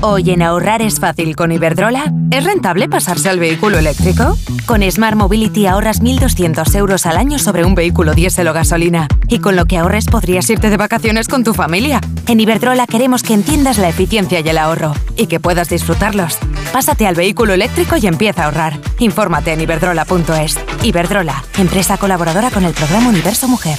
Hoy 0.00 0.30
en 0.30 0.42
ahorrar 0.42 0.80
es 0.80 1.00
fácil 1.00 1.34
con 1.34 1.50
Iberdrola. 1.50 2.12
¿Es 2.30 2.44
rentable 2.44 2.88
pasarse 2.88 3.28
al 3.28 3.40
vehículo 3.40 3.78
eléctrico? 3.78 4.38
Con 4.64 4.88
Smart 4.88 5.16
Mobility 5.16 5.66
ahorras 5.66 6.00
1.200 6.00 6.72
euros 6.76 7.04
al 7.04 7.16
año 7.16 7.40
sobre 7.40 7.64
un 7.64 7.74
vehículo 7.74 8.14
diésel 8.14 8.46
o 8.46 8.52
gasolina. 8.52 9.08
Y 9.26 9.40
con 9.40 9.56
lo 9.56 9.66
que 9.66 9.76
ahorres 9.76 10.06
podrías 10.06 10.48
irte 10.50 10.70
de 10.70 10.76
vacaciones 10.76 11.26
con 11.26 11.42
tu 11.42 11.52
familia. 11.52 12.00
En 12.28 12.38
Iberdrola 12.38 12.86
queremos 12.86 13.24
que 13.24 13.34
entiendas 13.34 13.78
la 13.78 13.88
eficiencia 13.88 14.38
y 14.38 14.48
el 14.48 14.58
ahorro. 14.58 14.94
Y 15.16 15.26
que 15.26 15.40
puedas 15.40 15.68
disfrutarlos. 15.68 16.38
Pásate 16.72 17.08
al 17.08 17.16
vehículo 17.16 17.52
eléctrico 17.52 17.96
y 17.96 18.06
empieza 18.06 18.42
a 18.42 18.44
ahorrar. 18.44 18.78
Infórmate 19.00 19.52
en 19.52 19.62
iberdrola.es. 19.62 20.60
Iberdrola, 20.84 21.42
empresa 21.58 21.96
colaboradora 21.98 22.52
con 22.52 22.64
el 22.64 22.72
programa 22.72 23.08
Universo 23.08 23.48
Mujer. 23.48 23.78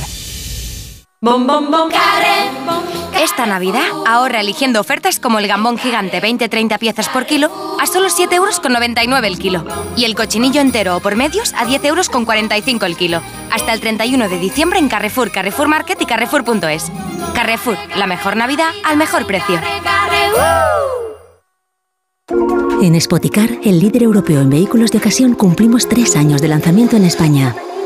Bom, 1.22 1.48
bom, 1.48 1.72
bom, 1.72 1.90
Esta 3.20 3.46
Navidad 3.46 3.84
ahorra 4.08 4.40
eligiendo 4.40 4.80
ofertas 4.80 5.20
como 5.20 5.40
el 5.40 5.48
gambón 5.48 5.78
gigante 5.78 6.22
20-30 6.22 6.80
piezas 6.80 7.10
por 7.10 7.26
kilo 7.26 7.52
a 7.78 7.86
solo 7.86 8.08
7,99 8.08 8.34
euros 8.34 9.24
el 9.26 9.38
kilo. 9.38 9.66
Y 9.98 10.06
el 10.06 10.16
cochinillo 10.16 10.62
entero 10.62 10.96
o 10.96 11.00
por 11.02 11.18
medios 11.18 11.54
a 11.54 11.66
10,45 11.66 11.84
euros 11.86 12.84
el 12.84 12.96
kilo. 12.96 13.22
Hasta 13.52 13.74
el 13.74 13.82
31 13.82 14.30
de 14.30 14.40
diciembre 14.40 14.80
en 14.80 14.88
Carrefour, 14.88 15.32
Carrefour 15.32 15.68
Market 15.68 16.02
y 16.02 16.06
Carrefour.es. 16.06 16.92
Carrefour, 17.36 17.78
la 17.98 18.08
mejor 18.08 18.38
Navidad 18.38 18.72
al 18.86 18.96
mejor 18.96 19.26
precio. 19.26 19.60
En 22.82 23.02
Spoticar, 23.02 23.50
el 23.64 23.82
líder 23.82 24.04
europeo 24.04 24.40
en 24.40 24.50
vehículos 24.50 24.92
de 24.92 25.00
ocasión, 25.00 25.34
cumplimos 25.34 25.90
tres 25.90 26.16
años 26.16 26.42
de 26.42 26.48
lanzamiento 26.48 26.96
en 26.96 27.04
España. 27.04 27.54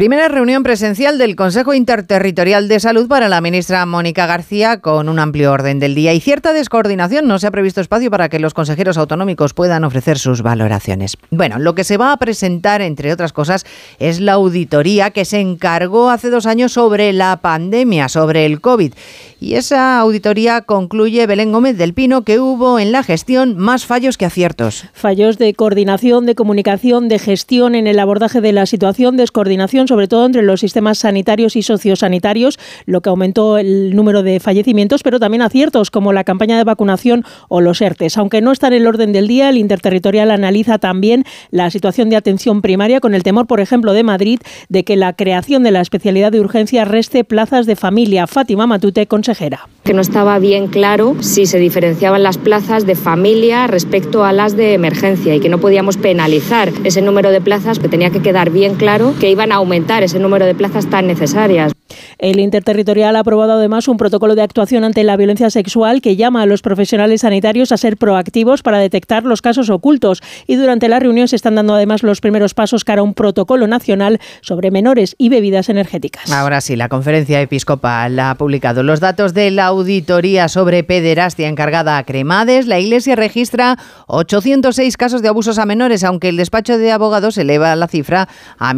Primera 0.00 0.28
reunión 0.28 0.62
presencial 0.62 1.18
del 1.18 1.36
Consejo 1.36 1.74
Interterritorial 1.74 2.68
de 2.68 2.80
Salud 2.80 3.06
para 3.06 3.28
la 3.28 3.42
ministra 3.42 3.84
Mónica 3.84 4.24
García 4.24 4.80
con 4.80 5.10
un 5.10 5.18
amplio 5.18 5.52
orden 5.52 5.78
del 5.78 5.94
día 5.94 6.14
y 6.14 6.20
cierta 6.20 6.54
descoordinación. 6.54 7.28
No 7.28 7.38
se 7.38 7.46
ha 7.46 7.50
previsto 7.50 7.82
espacio 7.82 8.10
para 8.10 8.30
que 8.30 8.38
los 8.38 8.54
consejeros 8.54 8.96
autonómicos 8.96 9.52
puedan 9.52 9.84
ofrecer 9.84 10.18
sus 10.18 10.40
valoraciones. 10.40 11.18
Bueno, 11.30 11.58
lo 11.58 11.74
que 11.74 11.84
se 11.84 11.98
va 11.98 12.12
a 12.12 12.16
presentar, 12.16 12.80
entre 12.80 13.12
otras 13.12 13.34
cosas, 13.34 13.66
es 13.98 14.20
la 14.20 14.32
auditoría 14.32 15.10
que 15.10 15.26
se 15.26 15.40
encargó 15.40 16.08
hace 16.08 16.30
dos 16.30 16.46
años 16.46 16.72
sobre 16.72 17.12
la 17.12 17.36
pandemia, 17.42 18.08
sobre 18.08 18.46
el 18.46 18.62
COVID. 18.62 18.94
Y 19.38 19.54
esa 19.54 19.98
auditoría 19.98 20.62
concluye 20.62 21.26
Belén 21.26 21.52
Gómez 21.52 21.76
del 21.76 21.92
Pino 21.92 22.22
que 22.22 22.40
hubo 22.40 22.78
en 22.78 22.92
la 22.92 23.02
gestión 23.02 23.58
más 23.58 23.84
fallos 23.84 24.16
que 24.16 24.24
aciertos. 24.24 24.84
Fallos 24.94 25.36
de 25.36 25.52
coordinación, 25.52 26.24
de 26.24 26.34
comunicación, 26.34 27.08
de 27.08 27.18
gestión 27.18 27.74
en 27.74 27.86
el 27.86 27.98
abordaje 27.98 28.40
de 28.40 28.52
la 28.52 28.64
situación, 28.64 29.18
descoordinación 29.18 29.89
sobre 29.90 30.06
todo 30.06 30.24
entre 30.24 30.42
los 30.42 30.60
sistemas 30.60 30.98
sanitarios 30.98 31.56
y 31.56 31.62
sociosanitarios, 31.62 32.60
lo 32.86 33.00
que 33.00 33.08
aumentó 33.08 33.58
el 33.58 33.96
número 33.96 34.22
de 34.22 34.38
fallecimientos, 34.38 35.02
pero 35.02 35.18
también 35.18 35.42
aciertos 35.42 35.90
como 35.90 36.12
la 36.12 36.22
campaña 36.22 36.56
de 36.56 36.62
vacunación 36.62 37.24
o 37.48 37.60
los 37.60 37.80
ERTES. 37.80 38.16
Aunque 38.18 38.40
no 38.40 38.52
está 38.52 38.68
en 38.68 38.74
el 38.74 38.86
orden 38.86 39.12
del 39.12 39.26
día, 39.26 39.48
el 39.48 39.58
interterritorial 39.58 40.30
analiza 40.30 40.78
también 40.78 41.24
la 41.50 41.72
situación 41.72 42.08
de 42.08 42.14
atención 42.14 42.62
primaria 42.62 43.00
con 43.00 43.16
el 43.16 43.24
temor, 43.24 43.48
por 43.48 43.58
ejemplo, 43.58 43.92
de 43.92 44.04
Madrid 44.04 44.38
de 44.68 44.84
que 44.84 44.94
la 44.94 45.12
creación 45.14 45.64
de 45.64 45.72
la 45.72 45.80
especialidad 45.80 46.30
de 46.30 46.38
urgencia 46.38 46.84
reste 46.84 47.24
plazas 47.24 47.66
de 47.66 47.74
familia. 47.74 48.28
Fátima 48.28 48.68
Matute, 48.68 49.08
consejera. 49.08 49.68
Que 49.82 49.92
no 49.92 50.02
estaba 50.02 50.38
bien 50.38 50.68
claro 50.68 51.16
si 51.20 51.46
se 51.46 51.58
diferenciaban 51.58 52.22
las 52.22 52.38
plazas 52.38 52.86
de 52.86 52.94
familia 52.94 53.66
respecto 53.66 54.24
a 54.24 54.32
las 54.32 54.56
de 54.56 54.74
emergencia 54.74 55.34
y 55.34 55.40
que 55.40 55.48
no 55.48 55.58
podíamos 55.58 55.96
penalizar 55.96 56.70
ese 56.84 57.02
número 57.02 57.32
de 57.32 57.40
plazas, 57.40 57.80
que 57.80 57.88
tenía 57.88 58.10
que 58.10 58.22
quedar 58.22 58.50
bien 58.50 58.76
claro 58.76 59.14
que 59.18 59.30
iban 59.30 59.50
a 59.50 59.56
aumentar 59.56 59.79
ese 59.88 60.18
número 60.18 60.46
de 60.46 60.54
plazas 60.54 60.88
tan 60.88 61.06
necesarias. 61.06 61.72
El 62.18 62.38
Interterritorial 62.38 63.16
ha 63.16 63.20
aprobado 63.20 63.54
además 63.54 63.88
un 63.88 63.96
protocolo 63.96 64.34
de 64.34 64.42
actuación 64.42 64.84
ante 64.84 65.02
la 65.04 65.16
violencia 65.16 65.50
sexual 65.50 66.00
que 66.00 66.16
llama 66.16 66.42
a 66.42 66.46
los 66.46 66.62
profesionales 66.62 67.22
sanitarios 67.22 67.72
a 67.72 67.76
ser 67.76 67.96
proactivos 67.96 68.62
para 68.62 68.78
detectar 68.78 69.24
los 69.24 69.42
casos 69.42 69.68
ocultos. 69.68 70.22
Y 70.46 70.56
durante 70.56 70.88
la 70.88 71.00
reunión 71.00 71.28
se 71.28 71.36
están 71.36 71.56
dando 71.56 71.74
además 71.74 72.02
los 72.02 72.20
primeros 72.20 72.54
pasos 72.54 72.84
cara 72.84 73.00
a 73.00 73.04
un 73.04 73.14
protocolo 73.14 73.66
nacional 73.66 74.20
sobre 74.42 74.70
menores 74.70 75.16
y 75.18 75.28
bebidas 75.28 75.68
energéticas. 75.68 76.30
Ahora 76.30 76.60
sí, 76.60 76.76
la 76.76 76.88
conferencia 76.88 77.40
episcopal 77.40 78.18
ha 78.18 78.34
publicado 78.36 78.82
los 78.82 79.00
datos 79.00 79.34
de 79.34 79.50
la 79.50 79.66
auditoría 79.66 80.48
sobre 80.48 80.84
pederastia 80.84 81.48
encargada 81.48 81.98
a 81.98 82.04
Cremades. 82.04 82.66
La 82.66 82.78
Iglesia 82.78 83.16
registra 83.16 83.76
806 84.06 84.96
casos 84.96 85.22
de 85.22 85.28
abusos 85.28 85.58
a 85.58 85.66
menores, 85.66 86.04
aunque 86.04 86.28
el 86.28 86.36
despacho 86.36 86.78
de 86.78 86.92
abogados 86.92 87.36
eleva 87.38 87.74
la 87.74 87.88
cifra 87.88 88.28
a 88.58 88.74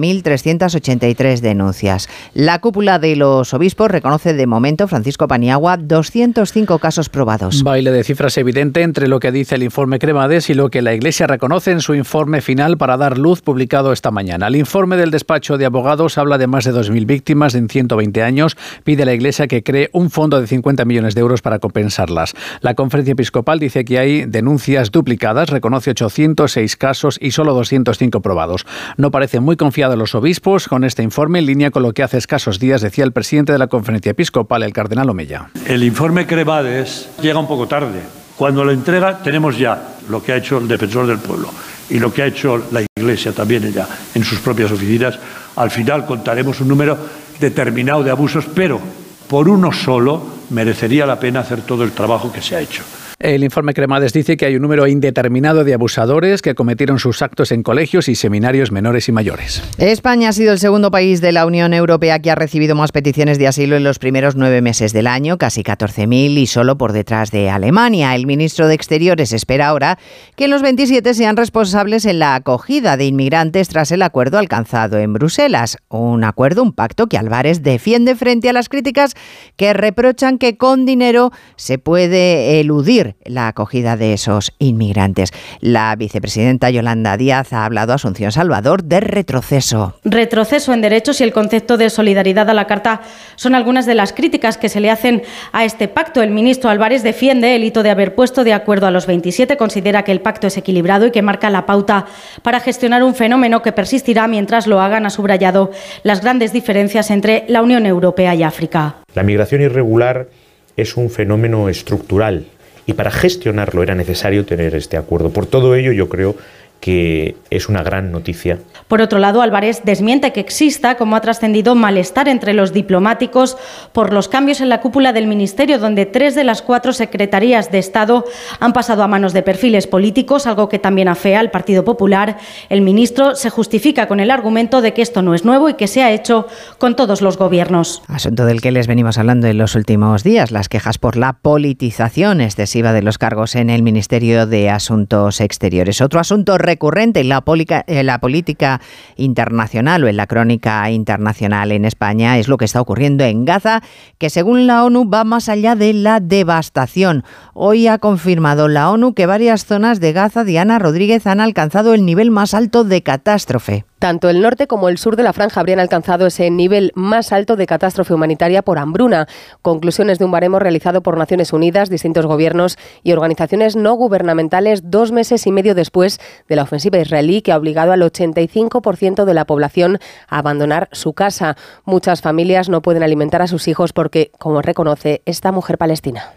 1.383 0.99 1.41
denuncias. 1.41 2.09
La 2.35 2.61
cúpula 2.61 2.99
de 2.99 3.17
los 3.17 3.55
obispos 3.55 3.91
reconoce 3.91 4.35
de 4.35 4.47
momento, 4.47 4.89
Francisco 4.89 5.29
Paniagua, 5.29 5.77
205 5.77 6.79
casos 6.79 7.09
probados. 7.09 7.63
Baile 7.63 7.91
de 7.91 8.05
cifras 8.05 8.37
evidente 8.39 8.83
entre 8.83 9.09
lo 9.09 9.21
que 9.21 9.33
dice 9.33 9.55
el 9.55 9.63
informe 9.63 9.99
Cremades 9.99 10.51
y 10.51 10.55
lo 10.55 10.71
que 10.71 10.83
la 10.83 10.95
Iglesia 10.95 11.27
reconoce 11.27 11.71
en 11.71 11.81
su 11.81 11.95
informe 11.95 12.41
final 12.41 12.77
para 12.79 12.97
dar 12.97 13.19
luz 13.19 13.43
publicado 13.43 13.93
esta 13.93 14.11
mañana. 14.11 14.49
El 14.49 14.57
informe 14.57 14.97
del 14.97 15.11
despacho 15.11 15.59
de 15.59 15.67
abogados 15.67 16.19
habla 16.19 16.39
de 16.39 16.47
más 16.47 16.65
de 16.65 16.73
2.000 16.73 17.07
víctimas 17.07 17.55
en 17.55 17.69
120 17.69 18.23
años. 18.23 18.57
Pide 18.85 19.03
a 19.03 19.07
la 19.07 19.15
Iglesia 19.15 19.47
que 19.47 19.63
cree 19.63 19.91
un 19.93 20.11
fondo 20.11 20.41
de 20.41 20.47
50 20.47 20.85
millones 20.85 21.15
de 21.15 21.21
euros 21.21 21.43
para 21.43 21.59
compensarlas. 21.59 22.35
La 22.61 22.75
conferencia 22.75 23.13
episcopal 23.13 23.59
dice 23.59 23.85
que 23.85 23.99
hay 23.99 24.25
denuncias 24.25 24.91
duplicadas, 24.91 25.51
reconoce 25.51 25.91
806 25.91 26.77
casos 26.77 27.19
y 27.21 27.33
solo 27.33 27.55
205 27.55 28.21
probados. 28.21 28.67
No 28.97 29.11
parecen 29.11 29.43
muy 29.43 29.57
confiados 29.57 29.99
los 29.99 30.15
obispos 30.15 30.69
con 30.73 30.85
este 30.85 31.03
informe 31.03 31.39
en 31.39 31.45
línea 31.45 31.71
con 31.71 31.83
lo 31.83 31.93
que 31.93 32.03
hace 32.03 32.17
escasos 32.17 32.59
días 32.59 32.81
decía 32.81 33.05
el 33.05 33.13
presidente 33.13 33.53
de 33.53 33.59
la 33.59 33.67
conferencia 33.67 34.13
episcopal, 34.13 34.63
el 34.63 34.73
cardenal 34.73 35.11
Omeya. 35.11 35.51
El 35.67 35.85
informe 35.85 36.27
Crevades 36.27 37.11
llega 37.21 37.39
un 37.39 37.47
poco 37.47 37.69
tarde. 37.69 38.01
Cuando 38.39 38.65
lo 38.65 38.73
entrega 38.73 39.23
tenemos 39.23 39.59
ya 39.59 39.97
lo 40.09 40.23
que 40.23 40.33
ha 40.33 40.37
hecho 40.37 40.57
el 40.57 40.69
defensor 40.69 41.07
del 41.07 41.19
pueblo 41.19 41.51
y 41.91 41.99
lo 41.99 42.11
que 42.11 42.23
ha 42.23 42.27
hecho 42.27 42.57
la 42.73 42.81
Iglesia 42.97 43.33
también 43.33 43.65
ella 43.65 43.87
en 44.15 44.25
sus 44.25 44.39
propias 44.39 44.73
oficinas. 44.73 45.19
Al 45.57 45.71
final 45.71 46.07
contaremos 46.07 46.59
un 46.63 46.69
número 46.69 46.97
determinado 47.39 48.03
de 48.03 48.11
abusos, 48.11 48.47
pero 48.55 48.81
por 49.29 49.51
uno 49.51 49.73
solo 49.73 50.27
merecería 50.49 51.05
la 51.05 51.21
pena 51.21 51.41
hacer 51.41 51.61
todo 51.61 51.85
el 51.85 51.93
trabajo 51.93 52.33
que 52.33 52.41
se 52.41 52.57
ha 52.57 52.61
hecho. 52.61 52.83
El 53.23 53.45
informe 53.45 53.73
Cremades 53.73 54.13
dice 54.13 54.37
que 54.37 54.47
hay 54.47 54.57
un 54.57 54.63
número 54.63 54.89
indeterminado 54.89 55.63
de 55.63 55.75
abusadores 55.75 56.43
que 56.43 56.57
cometieron 56.57 56.99
sus 56.99 57.23
actos 57.23 57.53
en 57.53 57.63
colegios 57.63 58.09
y 58.09 58.17
seminarios 58.17 58.73
menores 58.73 59.09
y 59.09 59.13
mayores. 59.13 59.63
España 59.79 60.31
ha 60.31 60.33
sido 60.33 60.53
el 60.53 60.59
segundo 60.59 60.91
país 60.91 61.21
de 61.21 61.31
la 61.31 61.47
Unión 61.47 61.73
Europea 61.73 62.19
que 62.19 62.33
ha 62.33 62.35
recibido 62.35 62.75
más 62.75 62.91
peticiones 62.91 63.39
de 63.39 63.47
asilo 63.47 63.77
en 63.77 63.85
los 63.85 64.01
primeros 64.01 64.35
nueve 64.35 64.61
meses 64.61 64.93
del 64.93 65.07
año, 65.07 65.39
casi 65.39 65.63
14.000 65.63 66.37
y 66.37 66.49
solo 66.49 66.77
por 66.77 66.93
detrás 66.93 67.31
de 67.31 67.49
Alemania. 67.49 68.17
El 68.17 68.27
ministro 68.27 68.67
de 68.67 68.75
Exteriores 68.75 69.33
espera 69.33 69.69
ahora 69.69 70.01
que 70.35 70.49
los 70.49 70.61
27 70.61 71.15
sean 71.15 71.37
responsables 71.37 72.07
en 72.07 72.19
la 72.19 72.35
acogida 72.35 72.97
de 72.97 73.05
inmigrantes 73.05 73.69
tras 73.69 73.93
el 73.93 74.03
acuerdo 74.03 74.39
alcanzado 74.39 74.99
en 74.99 75.13
Bruselas. 75.13 75.77
Un 75.89 76.25
acuerdo, 76.25 76.65
un 76.65 76.73
pacto 76.73 77.07
que 77.07 77.19
Álvarez 77.19 77.63
defiende 77.63 78.17
frente 78.17 78.49
a 78.49 78.53
las 78.53 78.69
críticas 78.69 79.15
que 79.55 79.75
reprochan 79.75 80.39
que 80.39 80.57
con 80.57 80.87
dinero 80.87 81.31
se 81.55 81.79
puede 81.79 82.59
eludir 82.59 83.12
la 83.25 83.49
acogida 83.49 83.97
de 83.97 84.13
esos 84.13 84.53
inmigrantes. 84.59 85.31
La 85.61 85.95
vicepresidenta 85.97 86.71
Yolanda 86.71 87.17
Díaz 87.17 87.53
ha 87.53 87.65
hablado 87.65 87.93
a 87.93 87.97
Asunción 87.97 88.33
Salvador 88.33 88.85
de 88.85 89.01
retroceso. 89.01 89.99
Retroceso 90.05 90.73
en 90.73 90.81
derechos 90.81 91.21
y 91.21 91.25
el 91.25 91.33
concepto 91.33 91.77
de 91.77 91.91
solidaridad 91.91 92.49
a 92.51 92.55
la 92.55 92.67
Carta 92.67 93.03
son 93.37 93.55
algunas 93.55 93.87
de 93.87 93.95
las 93.95 94.13
críticas 94.13 94.59
que 94.59 94.69
se 94.69 94.81
le 94.81 94.91
hacen 94.91 95.23
a 95.53 95.65
este 95.65 95.89
pacto. 95.89 96.23
El 96.23 96.31
ministro 96.31 96.71
Álvarez 96.71 97.03
defiende 97.03 97.57
el 97.57 97.65
hito 97.65 97.83
de 97.83 97.91
haber 97.91 98.15
puesto 98.15 98.45
de 98.45 98.53
acuerdo 98.53 98.87
a 98.87 98.91
los 98.91 99.07
27, 99.07 99.57
considera 99.57 100.03
que 100.03 100.13
el 100.13 100.21
pacto 100.21 100.47
es 100.47 100.57
equilibrado 100.57 101.07
y 101.07 101.11
que 101.11 101.23
marca 101.23 101.51
la 101.51 101.67
pauta 101.67 102.07
para 102.43 102.61
gestionar 102.61 103.03
un 103.03 103.15
fenómeno 103.15 103.63
que 103.63 103.73
persistirá 103.73 104.27
mientras 104.29 104.67
lo 104.67 104.81
hagan, 104.81 105.07
ha 105.07 105.11
subrayado 105.11 105.71
las 106.03 106.21
grandes 106.23 106.53
diferencias 106.53 107.11
entre 107.11 107.45
la 107.49 107.63
Unión 107.63 107.87
Europea 107.87 108.35
y 108.35 108.43
África. 108.43 108.97
La 109.15 109.23
migración 109.23 109.63
irregular 109.63 110.29
es 110.77 110.97
un 110.97 111.11
fenómeno 111.11 111.69
estructural 111.69 112.47
y 112.87 112.95
para 112.95 113.11
gestionarlo 113.11 113.83
era 113.83 113.95
necesario 113.95 114.45
tener 114.45 114.75
este 114.75 114.97
acuerdo. 114.97 115.31
Por 115.31 115.47
todo 115.47 115.75
ello, 115.75 115.93
yo 115.93 116.09
creo 116.09 116.37
que 116.83 117.37
es 117.49 117.69
una 117.69 117.85
gran 117.85 118.11
noticia. 118.11 118.59
Por 118.89 119.01
otro 119.01 119.21
lado, 119.21 119.41
Álvarez 119.41 119.83
desmiente 119.85 120.33
que 120.33 120.41
exista, 120.41 120.97
como 120.97 121.15
ha 121.15 121.21
trascendido, 121.21 121.77
malestar 121.77 122.27
entre 122.27 122.55
los 122.55 122.73
diplomáticos 122.73 123.57
por 123.93 124.13
los 124.13 124.27
cambios 124.27 124.61
en 124.61 124.69
la 124.69 124.81
cúpula 124.81 125.13
del 125.13 125.29
Ministerio, 125.29 125.79
donde 125.79 126.07
tres 126.07 126.35
de 126.35 126.43
las 126.43 126.61
cuatro 126.61 126.93
secretarías 126.93 127.71
de 127.71 127.79
Estado 127.79 128.25
han 128.59 128.73
pasado 128.73 129.05
a 129.05 129.07
manos 129.07 129.33
de 129.33 129.45
perfiles 129.45 129.87
políticos, 129.87 130.49
algo 130.49 130.69
que 130.69 130.81
también 130.81 131.07
afea 131.07 131.39
al 131.39 131.53
Partido 131.53 131.85
Popular. 131.85 132.39
El 132.69 132.81
ministro 132.81 133.37
se 133.37 133.49
justifica 133.49 134.09
con 134.09 134.19
el 134.19 134.33
argumento 134.33 134.83
de 134.83 134.93
que 134.93 135.03
esto 135.03 135.23
no 135.23 135.35
es 135.35 135.45
nuevo 135.45 135.69
y 135.69 135.75
que 135.75 135.87
se 135.87 136.03
ha 136.03 136.11
hecho 136.11 136.49
con 136.79 136.97
todos 136.97 137.23
los 137.23 137.39
gobiernos. 137.39 138.03
Asunto 138.09 138.45
del 138.45 138.61
que 138.61 138.73
les 138.73 138.89
venimos 138.89 139.19
hablando 139.19 139.47
en 139.47 139.57
los 139.57 139.77
últimos 139.77 140.25
días, 140.25 140.51
las 140.51 140.69
quejas 140.69 140.99
por 140.99 141.17
la 141.17 141.35
politización 141.35 142.41
excesiva 142.41 142.93
de 142.93 143.03
los 143.03 143.19
cargos 143.19 143.55
en 143.55 143.71
el 143.71 143.85
Ministerio 143.85 144.49
de 144.49 144.69
Asuntos 144.69 145.41
Exteriores. 145.41 146.01
Otro 146.01 146.19
asunto 146.19 146.59
recurrente 146.73 147.21
en 147.21 147.29
la, 147.29 147.45
la 147.87 148.19
política 148.19 148.81
internacional 149.17 150.05
o 150.05 150.09
en 150.09 150.17
la 150.17 150.27
crónica 150.27 150.91
internacional 150.91 151.71
en 151.71 151.85
España 151.85 152.39
es 152.39 152.49
lo 152.49 152.57
que 152.57 152.65
está 152.65 152.81
ocurriendo 152.81 153.25
en 153.25 153.45
Gaza, 153.45 153.83
que 154.19 154.31
según 154.31 154.67
la 154.67 154.85
ONU 154.85 155.09
va 155.09 155.25
más 155.25 155.49
allá 155.49 155.75
de 155.75 155.93
la 155.93 156.21
devastación. 156.21 157.25
Hoy 157.53 157.89
ha 157.89 157.99
confirmado 157.99 158.69
la 158.69 158.91
ONU 158.91 159.13
que 159.13 159.27
varias 159.27 159.67
zonas 159.67 160.01
de 160.01 160.13
Gaza, 160.13 160.45
Diana 160.45 160.79
Rodríguez, 160.79 161.27
han 161.27 161.41
alcanzado 161.41 161.93
el 161.93 162.07
nivel 162.07 162.31
más 162.31 162.55
alto 162.55 162.85
de 162.85 163.03
catástrofe. 163.03 163.85
Tanto 164.03 164.29
el 164.29 164.41
norte 164.41 164.67
como 164.67 164.89
el 164.89 164.99
sur 164.99 165.15
de 165.15 165.23
la 165.23 165.33
franja 165.33 165.61
habrían 165.61 165.79
alcanzado 165.79 166.27
ese 166.27 166.51
nivel 166.51 166.91
más 166.97 167.31
alto 167.31 167.55
de 167.55 167.69
catástrofe 167.69 168.13
humanitaria 168.13 168.63
por 168.63 168.81
hambruna. 168.81 169.29
Conclusiones 169.63 170.19
de 170.19 170.25
un 170.25 170.33
baremo 170.33 170.59
realizado 170.59 171.05
por 171.05 171.17
Naciones 171.17 171.53
Unidas, 171.53 171.89
distintos 171.89 172.27
gobiernos 172.27 172.79
y 173.05 173.13
organizaciones 173.13 173.77
no 173.77 173.95
gubernamentales 173.95 174.91
dos 174.91 175.13
meses 175.13 175.47
y 175.47 175.53
medio 175.53 175.77
después 175.77 176.19
de 176.49 176.57
la 176.57 176.65
ofensiva 176.65 176.99
israelí 176.99 177.43
que 177.43 177.53
ha 177.53 177.57
obligado 177.57 177.93
al 177.93 178.03
85% 178.03 179.25
de 179.25 179.35
la 179.35 179.45
población 179.45 180.01
a 180.27 180.39
abandonar 180.39 180.89
su 180.91 181.13
casa. 181.13 181.57
Muchas 181.85 182.23
familias 182.23 182.69
no 182.69 182.83
pueden 182.83 183.05
alimentar 183.05 183.41
a 183.41 183.47
sus 183.47 183.69
hijos 183.69 183.93
porque, 183.93 184.33
como 184.37 184.63
reconoce 184.63 185.23
esta 185.27 185.53
mujer 185.53 185.79
palestina. 185.79 186.33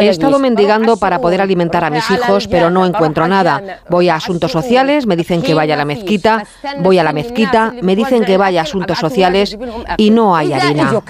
He 0.00 0.08
estado 0.08 0.40
mendigando 0.40 0.96
para 0.96 1.20
poder 1.20 1.40
alimentar 1.40 1.84
a 1.84 1.90
mis 1.90 2.10
hijos, 2.10 2.48
pero 2.48 2.68
no 2.68 2.84
encuentro 2.84 3.28
nada. 3.28 3.78
Voy 3.88 4.08
a 4.08 4.16
asuntos 4.16 4.50
sociales, 4.50 5.06
me 5.06 5.14
dicen 5.14 5.40
que 5.40 5.54
vaya 5.54 5.67
a 5.72 5.76
la 5.76 5.84
mezquita, 5.84 6.44
voy 6.80 6.98
a 6.98 7.04
la 7.04 7.12
mezquita, 7.12 7.74
me 7.82 7.96
dicen 7.96 8.24
que 8.24 8.36
vaya 8.36 8.60
a 8.60 8.64
asuntos 8.64 8.98
sociales 8.98 9.56
y 9.96 10.10
no 10.10 10.36
hay 10.36 10.52
harina. 10.52 11.02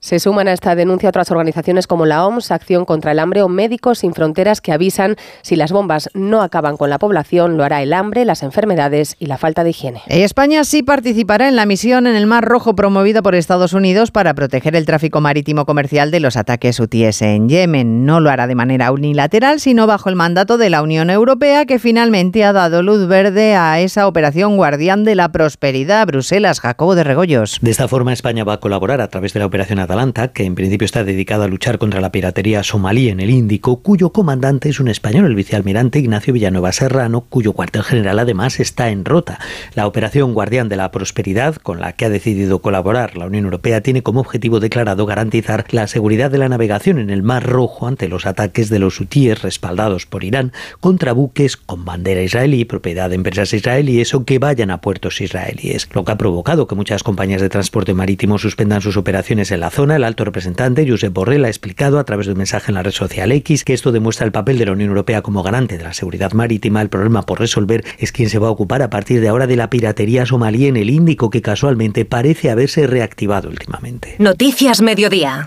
Se 0.00 0.20
suman 0.20 0.46
a 0.46 0.52
esta 0.52 0.74
denuncia 0.74 1.08
otras 1.08 1.30
organizaciones 1.30 1.86
como 1.86 2.06
la 2.06 2.26
OMS, 2.26 2.50
Acción 2.50 2.84
contra 2.84 3.12
el 3.12 3.18
Hambre 3.18 3.42
o 3.42 3.48
Médicos 3.48 4.00
Sin 4.00 4.14
Fronteras 4.14 4.60
que 4.60 4.72
avisan 4.72 5.16
si 5.42 5.56
las 5.56 5.72
bombas 5.72 6.10
no 6.14 6.42
acaban 6.42 6.76
con 6.76 6.90
la 6.90 6.98
población, 6.98 7.56
lo 7.56 7.64
hará 7.64 7.82
el 7.82 7.92
hambre, 7.92 8.24
las 8.24 8.42
enfermedades 8.42 9.16
y 9.18 9.26
la 9.26 9.38
falta 9.38 9.64
de 9.64 9.70
higiene. 9.70 10.02
España 10.06 10.64
sí 10.64 10.82
participará 10.82 11.48
en 11.48 11.56
la 11.56 11.66
misión 11.66 12.06
en 12.06 12.14
el 12.14 12.26
Mar 12.26 12.44
Rojo 12.44 12.76
promovida 12.76 13.22
por 13.22 13.34
Estados 13.34 13.72
Unidos 13.72 14.10
para 14.10 14.34
proteger 14.34 14.76
el 14.76 14.84
tráfico 14.84 15.20
marítimo 15.20 15.64
comercial 15.64 16.10
de 16.10 16.20
los 16.20 16.36
ataques 16.36 16.78
hutíes 16.78 17.22
en 17.22 17.48
Yemen. 17.48 18.04
No 18.04 18.20
lo 18.20 18.30
hará 18.30 18.46
de 18.46 18.54
manera 18.54 18.92
unilateral, 18.92 19.60
sino 19.60 19.86
bajo 19.86 20.10
el 20.10 20.14
mandato 20.14 20.58
de 20.58 20.70
la 20.70 20.82
Unión 20.82 21.10
Europea, 21.10 21.64
que 21.64 21.78
finalmente 21.78 22.44
ha 22.44 22.52
dado 22.52 22.82
luz 22.82 23.08
verde 23.08 23.54
a 23.54 23.80
esa 23.80 24.06
operación 24.06 24.56
Guardián 24.56 25.04
de 25.04 25.14
la 25.14 25.32
Prosperidad. 25.32 26.06
Bruselas, 26.06 26.60
Jacobo 26.60 26.94
de 26.94 27.02
Regoyos. 27.02 27.58
De 27.62 27.70
esta 27.70 27.88
forma, 27.88 28.12
España 28.12 28.44
va 28.44 28.54
a 28.54 28.60
colaborar 28.60 29.00
a 29.00 29.08
través 29.08 29.32
de 29.32 29.40
la 29.40 29.46
operación 29.46 29.78
Atalanta, 29.96 30.28
que 30.28 30.44
en 30.44 30.54
principio 30.54 30.84
está 30.84 31.04
dedicada 31.04 31.46
a 31.46 31.48
luchar 31.48 31.78
contra 31.78 32.02
la 32.02 32.12
piratería 32.12 32.62
somalí 32.62 33.08
en 33.08 33.18
el 33.18 33.30
Índico, 33.30 33.80
cuyo 33.80 34.10
comandante 34.10 34.68
es 34.68 34.78
un 34.78 34.88
español, 34.88 35.24
el 35.24 35.34
vicealmirante 35.34 35.98
Ignacio 35.98 36.34
Villanueva 36.34 36.70
Serrano, 36.72 37.22
cuyo 37.22 37.54
cuartel 37.54 37.82
general 37.82 38.18
además 38.18 38.60
está 38.60 38.90
en 38.90 39.06
Rota. 39.06 39.38
La 39.74 39.86
operación 39.86 40.34
Guardián 40.34 40.68
de 40.68 40.76
la 40.76 40.90
Prosperidad, 40.90 41.56
con 41.56 41.80
la 41.80 41.94
que 41.94 42.04
ha 42.04 42.10
decidido 42.10 42.60
colaborar 42.60 43.16
la 43.16 43.24
Unión 43.24 43.44
Europea, 43.44 43.80
tiene 43.80 44.02
como 44.02 44.20
objetivo 44.20 44.60
declarado 44.60 45.06
garantizar 45.06 45.64
la 45.70 45.86
seguridad 45.86 46.30
de 46.30 46.38
la 46.38 46.50
navegación 46.50 46.98
en 46.98 47.08
el 47.08 47.22
Mar 47.22 47.44
Rojo 47.44 47.86
ante 47.86 48.08
los 48.08 48.26
ataques 48.26 48.68
de 48.68 48.78
los 48.78 49.00
hutíes 49.00 49.40
respaldados 49.40 50.04
por 50.04 50.24
Irán 50.24 50.52
contra 50.80 51.12
buques 51.12 51.56
con 51.56 51.86
bandera 51.86 52.20
israelí, 52.20 52.66
propiedad 52.66 53.08
de 53.08 53.16
empresas 53.16 53.54
israelíes 53.54 54.12
o 54.14 54.26
que 54.26 54.38
vayan 54.38 54.70
a 54.70 54.82
puertos 54.82 55.22
israelíes, 55.22 55.88
lo 55.94 56.04
que 56.04 56.12
ha 56.12 56.18
provocado 56.18 56.66
que 56.66 56.74
muchas 56.74 57.02
compañías 57.02 57.40
de 57.40 57.48
transporte 57.48 57.94
marítimo 57.94 58.36
suspendan 58.36 58.82
sus 58.82 58.98
operaciones 58.98 59.50
en 59.50 59.60
la 59.60 59.70
zona. 59.76 59.96
El 59.96 60.04
alto 60.04 60.24
representante, 60.24 60.88
Josep 60.88 61.12
Borrell, 61.12 61.44
ha 61.44 61.48
explicado 61.48 61.98
a 61.98 62.04
través 62.04 62.26
de 62.26 62.32
un 62.32 62.38
mensaje 62.38 62.70
en 62.70 62.76
la 62.76 62.82
red 62.82 62.92
social 62.92 63.30
X 63.30 63.62
que 63.62 63.74
esto 63.74 63.92
demuestra 63.92 64.24
el 64.24 64.32
papel 64.32 64.58
de 64.58 64.64
la 64.64 64.72
Unión 64.72 64.88
Europea 64.88 65.20
como 65.20 65.42
garante 65.42 65.76
de 65.76 65.84
la 65.84 65.92
seguridad 65.92 66.32
marítima. 66.32 66.80
El 66.80 66.88
problema 66.88 67.22
por 67.22 67.38
resolver 67.38 67.84
es 67.98 68.10
quién 68.10 68.30
se 68.30 68.38
va 68.38 68.48
a 68.48 68.50
ocupar 68.50 68.80
a 68.80 68.88
partir 68.88 69.20
de 69.20 69.28
ahora 69.28 69.46
de 69.46 69.56
la 69.56 69.68
piratería 69.68 70.24
somalí 70.24 70.66
en 70.66 70.78
el 70.78 70.88
Índico, 70.88 71.28
que 71.28 71.42
casualmente 71.42 72.06
parece 72.06 72.50
haberse 72.50 72.86
reactivado 72.86 73.50
últimamente. 73.50 74.16
Noticias 74.18 74.80
Mediodía. 74.80 75.46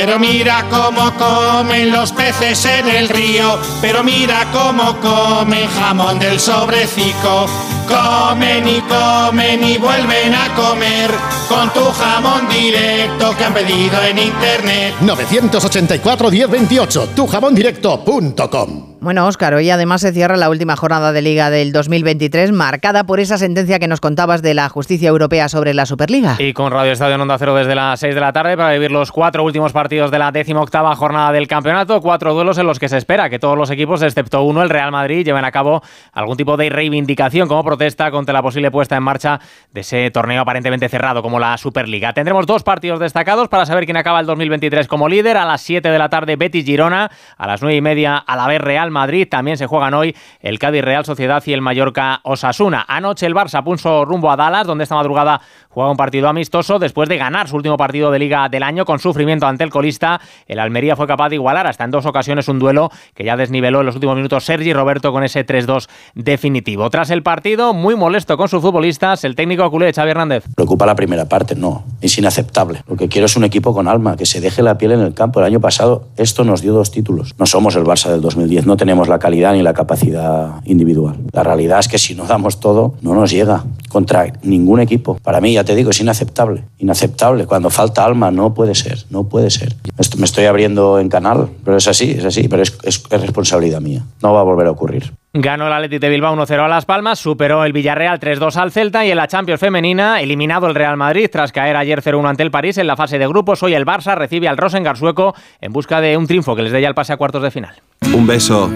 Pero 0.00 0.16
mira 0.16 0.64
cómo 0.70 1.12
comen 1.14 1.90
los 1.90 2.12
peces 2.12 2.64
en 2.66 2.88
el 2.88 3.08
río, 3.08 3.58
pero 3.80 4.04
mira 4.04 4.46
cómo 4.52 4.96
comen 5.00 5.68
jamón 5.68 6.20
del 6.20 6.38
sobrecico. 6.38 7.46
Comen 7.88 8.68
y 8.68 8.80
comen 8.82 9.64
y 9.64 9.78
vuelven 9.78 10.34
a 10.34 10.54
comer 10.54 11.10
con 11.48 11.72
tu 11.72 11.80
jamón 11.80 12.46
directo 12.48 13.34
que 13.36 13.44
han 13.44 13.54
pedido 13.54 14.00
en 14.04 14.18
internet. 14.18 14.94
984-1028, 15.00 17.14
tujamondirecto.com. 17.14 18.88
Bueno, 19.00 19.28
Óscar, 19.28 19.54
hoy 19.54 19.70
además 19.70 20.00
se 20.00 20.12
cierra 20.12 20.36
la 20.36 20.50
última 20.50 20.74
jornada 20.74 21.12
de 21.12 21.22
Liga 21.22 21.50
del 21.50 21.70
2023, 21.70 22.50
marcada 22.50 23.04
por 23.04 23.20
esa 23.20 23.38
sentencia 23.38 23.78
que 23.78 23.86
nos 23.86 24.00
contabas 24.00 24.42
de 24.42 24.54
la 24.54 24.68
justicia 24.68 25.08
europea 25.08 25.48
sobre 25.48 25.72
la 25.72 25.86
Superliga. 25.86 26.34
Y 26.40 26.52
con 26.52 26.72
Radio 26.72 26.90
Estadio 26.90 27.14
en 27.14 27.20
Onda 27.20 27.38
Cero 27.38 27.54
desde 27.54 27.76
las 27.76 28.00
6 28.00 28.12
de 28.12 28.20
la 28.20 28.32
tarde 28.32 28.56
para 28.56 28.72
vivir 28.72 28.90
los 28.90 29.12
cuatro 29.12 29.44
últimos 29.44 29.72
partidos 29.72 30.10
de 30.10 30.18
la 30.18 30.32
decimoctava 30.32 30.96
jornada 30.96 31.30
del 31.30 31.46
campeonato. 31.46 32.00
Cuatro 32.00 32.34
duelos 32.34 32.58
en 32.58 32.66
los 32.66 32.80
que 32.80 32.88
se 32.88 32.96
espera 32.96 33.30
que 33.30 33.38
todos 33.38 33.56
los 33.56 33.70
equipos, 33.70 34.02
excepto 34.02 34.42
uno, 34.42 34.62
el 34.62 34.68
Real 34.68 34.90
Madrid, 34.90 35.24
lleven 35.24 35.44
a 35.44 35.52
cabo 35.52 35.80
algún 36.12 36.36
tipo 36.36 36.56
de 36.56 36.68
reivindicación 36.68 37.46
como 37.46 37.62
protesta 37.78 38.10
contra 38.10 38.34
la 38.34 38.42
posible 38.42 38.72
puesta 38.72 38.96
en 38.96 39.04
marcha 39.04 39.38
de 39.72 39.82
ese 39.82 40.10
torneo 40.10 40.42
aparentemente 40.42 40.88
cerrado 40.88 41.22
como 41.22 41.38
la 41.38 41.56
Superliga. 41.56 42.12
Tendremos 42.12 42.44
dos 42.44 42.64
partidos 42.64 42.98
destacados 42.98 43.48
para 43.48 43.66
saber 43.66 43.84
quién 43.84 43.96
acaba 43.96 44.18
el 44.18 44.26
2023 44.26 44.88
como 44.88 45.08
líder. 45.08 45.36
A 45.36 45.44
las 45.44 45.60
7 45.60 45.88
de 45.88 45.96
la 45.96 46.08
tarde, 46.08 46.34
Betis 46.34 46.64
Girona. 46.64 47.08
A 47.36 47.46
las 47.46 47.62
9 47.62 47.76
y 47.76 47.80
media, 47.80 48.16
a 48.16 48.34
la 48.34 48.48
vez 48.48 48.60
Real 48.60 48.90
Madrid. 48.90 49.28
También 49.30 49.56
se 49.56 49.66
juegan 49.66 49.94
hoy 49.94 50.16
el 50.40 50.58
Cádiz 50.58 50.82
Real 50.82 51.04
Sociedad 51.04 51.40
y 51.46 51.52
el 51.52 51.60
Mallorca 51.60 52.18
Osasuna. 52.24 52.84
Anoche 52.88 53.26
el 53.26 53.34
Barça 53.34 53.62
puso 53.62 54.04
rumbo 54.04 54.32
a 54.32 54.36
Dallas, 54.36 54.66
donde 54.66 54.82
esta 54.82 54.96
madrugada 54.96 55.40
juega 55.78 55.92
un 55.92 55.96
partido 55.96 56.28
amistoso 56.28 56.80
después 56.80 57.08
de 57.08 57.18
ganar 57.18 57.46
su 57.46 57.54
último 57.54 57.76
partido 57.76 58.10
de 58.10 58.18
liga 58.18 58.48
del 58.48 58.64
año 58.64 58.84
con 58.84 58.98
sufrimiento 58.98 59.46
ante 59.46 59.62
el 59.62 59.70
colista. 59.70 60.20
El 60.48 60.58
Almería 60.58 60.96
fue 60.96 61.06
capaz 61.06 61.28
de 61.28 61.36
igualar 61.36 61.68
hasta 61.68 61.84
en 61.84 61.92
dos 61.92 62.04
ocasiones 62.04 62.48
un 62.48 62.58
duelo 62.58 62.90
que 63.14 63.22
ya 63.22 63.36
desniveló 63.36 63.78
en 63.78 63.86
los 63.86 63.94
últimos 63.94 64.16
minutos 64.16 64.44
Sergi 64.44 64.72
Roberto 64.72 65.12
con 65.12 65.22
ese 65.22 65.46
3-2 65.46 65.88
definitivo. 66.16 66.90
Tras 66.90 67.10
el 67.10 67.22
partido, 67.22 67.74
muy 67.74 67.94
molesto 67.94 68.36
con 68.36 68.48
sus 68.48 68.60
futbolistas, 68.60 69.22
el 69.22 69.36
técnico 69.36 69.70
culé 69.70 69.92
Xavi 69.92 70.10
Hernández. 70.10 70.46
Preocupa 70.56 70.84
la 70.84 70.96
primera 70.96 71.28
parte, 71.28 71.54
no. 71.54 71.84
Es 72.00 72.18
inaceptable. 72.18 72.82
Lo 72.88 72.96
que 72.96 73.06
quiero 73.06 73.26
es 73.26 73.36
un 73.36 73.44
equipo 73.44 73.72
con 73.72 73.86
alma, 73.86 74.16
que 74.16 74.26
se 74.26 74.40
deje 74.40 74.64
la 74.64 74.78
piel 74.78 74.90
en 74.90 75.00
el 75.00 75.14
campo. 75.14 75.38
El 75.38 75.46
año 75.46 75.60
pasado 75.60 76.08
esto 76.16 76.42
nos 76.42 76.60
dio 76.60 76.72
dos 76.72 76.90
títulos. 76.90 77.36
No 77.38 77.46
somos 77.46 77.76
el 77.76 77.84
Barça 77.84 78.10
del 78.10 78.20
2010, 78.20 78.66
no 78.66 78.76
tenemos 78.76 79.06
la 79.06 79.20
calidad 79.20 79.52
ni 79.52 79.62
la 79.62 79.74
capacidad 79.74 80.60
individual. 80.64 81.18
La 81.30 81.44
realidad 81.44 81.78
es 81.78 81.86
que 81.86 81.98
si 81.98 82.16
no 82.16 82.24
damos 82.24 82.58
todo, 82.58 82.94
no 83.00 83.14
nos 83.14 83.30
llega 83.30 83.62
contra 83.88 84.32
ningún 84.42 84.80
equipo. 84.80 85.18
Para 85.22 85.40
mí, 85.40 85.52
ya 85.54 85.64
te 85.64 85.74
digo, 85.74 85.90
es 85.90 86.00
inaceptable. 86.00 86.64
Inaceptable. 86.78 87.46
Cuando 87.46 87.70
falta 87.70 88.04
alma, 88.04 88.30
no 88.30 88.54
puede 88.54 88.74
ser, 88.74 89.04
no 89.10 89.24
puede 89.24 89.50
ser. 89.50 89.74
Me 90.16 90.24
estoy 90.24 90.44
abriendo 90.46 90.98
en 90.98 91.08
canal, 91.08 91.48
pero 91.64 91.76
es 91.76 91.88
así, 91.88 92.12
es 92.12 92.24
así, 92.24 92.48
pero 92.48 92.62
es, 92.62 92.76
es, 92.82 93.02
es 93.10 93.20
responsabilidad 93.20 93.80
mía. 93.80 94.02
No 94.22 94.32
va 94.32 94.40
a 94.40 94.44
volver 94.44 94.66
a 94.66 94.70
ocurrir. 94.70 95.12
Ganó 95.34 95.66
el 95.66 95.72
Athletic 95.72 96.00
de 96.00 96.08
Bilbao 96.08 96.34
1-0 96.34 96.64
a 96.64 96.68
Las 96.68 96.86
Palmas, 96.86 97.18
superó 97.18 97.64
el 97.64 97.72
Villarreal 97.72 98.18
3-2 98.18 98.56
al 98.56 98.72
Celta 98.72 99.04
y 99.04 99.10
en 99.10 99.16
la 99.18 99.28
Champions 99.28 99.60
femenina 99.60 100.22
eliminado 100.22 100.66
el 100.66 100.74
Real 100.74 100.96
Madrid 100.96 101.28
tras 101.30 101.52
caer 101.52 101.76
ayer 101.76 102.02
0-1 102.02 102.28
ante 102.28 102.42
el 102.42 102.50
París 102.50 102.78
en 102.78 102.86
la 102.86 102.96
fase 102.96 103.18
de 103.18 103.28
grupos. 103.28 103.62
Hoy 103.62 103.74
el 103.74 103.84
Barça 103.84 104.16
recibe 104.16 104.48
al 104.48 104.56
Rosengar 104.56 104.96
sueco 104.96 105.34
en 105.60 105.72
busca 105.72 106.00
de 106.00 106.16
un 106.16 106.26
triunfo 106.26 106.56
que 106.56 106.62
les 106.62 106.72
dé 106.72 106.80
ya 106.80 106.88
el 106.88 106.94
pase 106.94 107.12
a 107.12 107.18
cuartos 107.18 107.42
de 107.42 107.50
final. 107.50 107.74
Un 108.14 108.26
beso. 108.26 108.70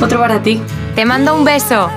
Otro 0.00 0.20
para 0.20 0.40
ti. 0.40 0.60
Te 0.94 1.04
mando 1.04 1.34
un 1.34 1.44
beso. 1.44 1.90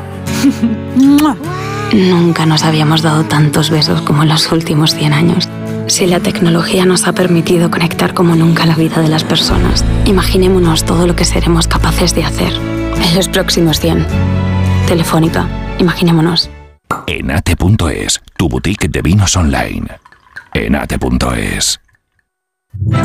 Nunca 1.93 2.45
nos 2.45 2.63
habíamos 2.63 3.02
dado 3.02 3.23
tantos 3.23 3.71
besos 3.71 4.02
como 4.04 4.21
en 4.23 4.30
los 4.30 4.52
últimos 4.52 4.93
100 4.93 5.13
años. 5.13 5.49
Si 5.88 6.06
la 6.06 6.19
tecnología 6.19 6.86
nos 6.86 7.08
ha 7.08 7.13
permitido 7.13 7.71
conectar 7.71 8.13
como 8.13 8.36
nunca 8.36 8.67
la 8.67 8.75
vida 8.75 9.02
de 9.02 9.08
las 9.08 9.23
personas, 9.23 9.84
imaginémonos 10.06 10.86
todo 10.86 11.08
lo 11.08 11.15
que 11.15 11.25
seremos 11.25 11.67
capaces 11.67 12.13
de 12.13 12.23
hacer 12.23 12.54
en 12.54 13.15
los 13.15 13.28
próximos 13.28 13.80
100. 13.80 14.06
Telefónica, 14.88 15.47
imaginémonos. 15.80 16.49
Enate.es, 17.08 18.21
tu 18.38 18.49
boutique 18.49 18.88
de 18.88 19.02
vinos 19.02 19.36
online. 19.36 19.88
Enate.es. 20.54 21.80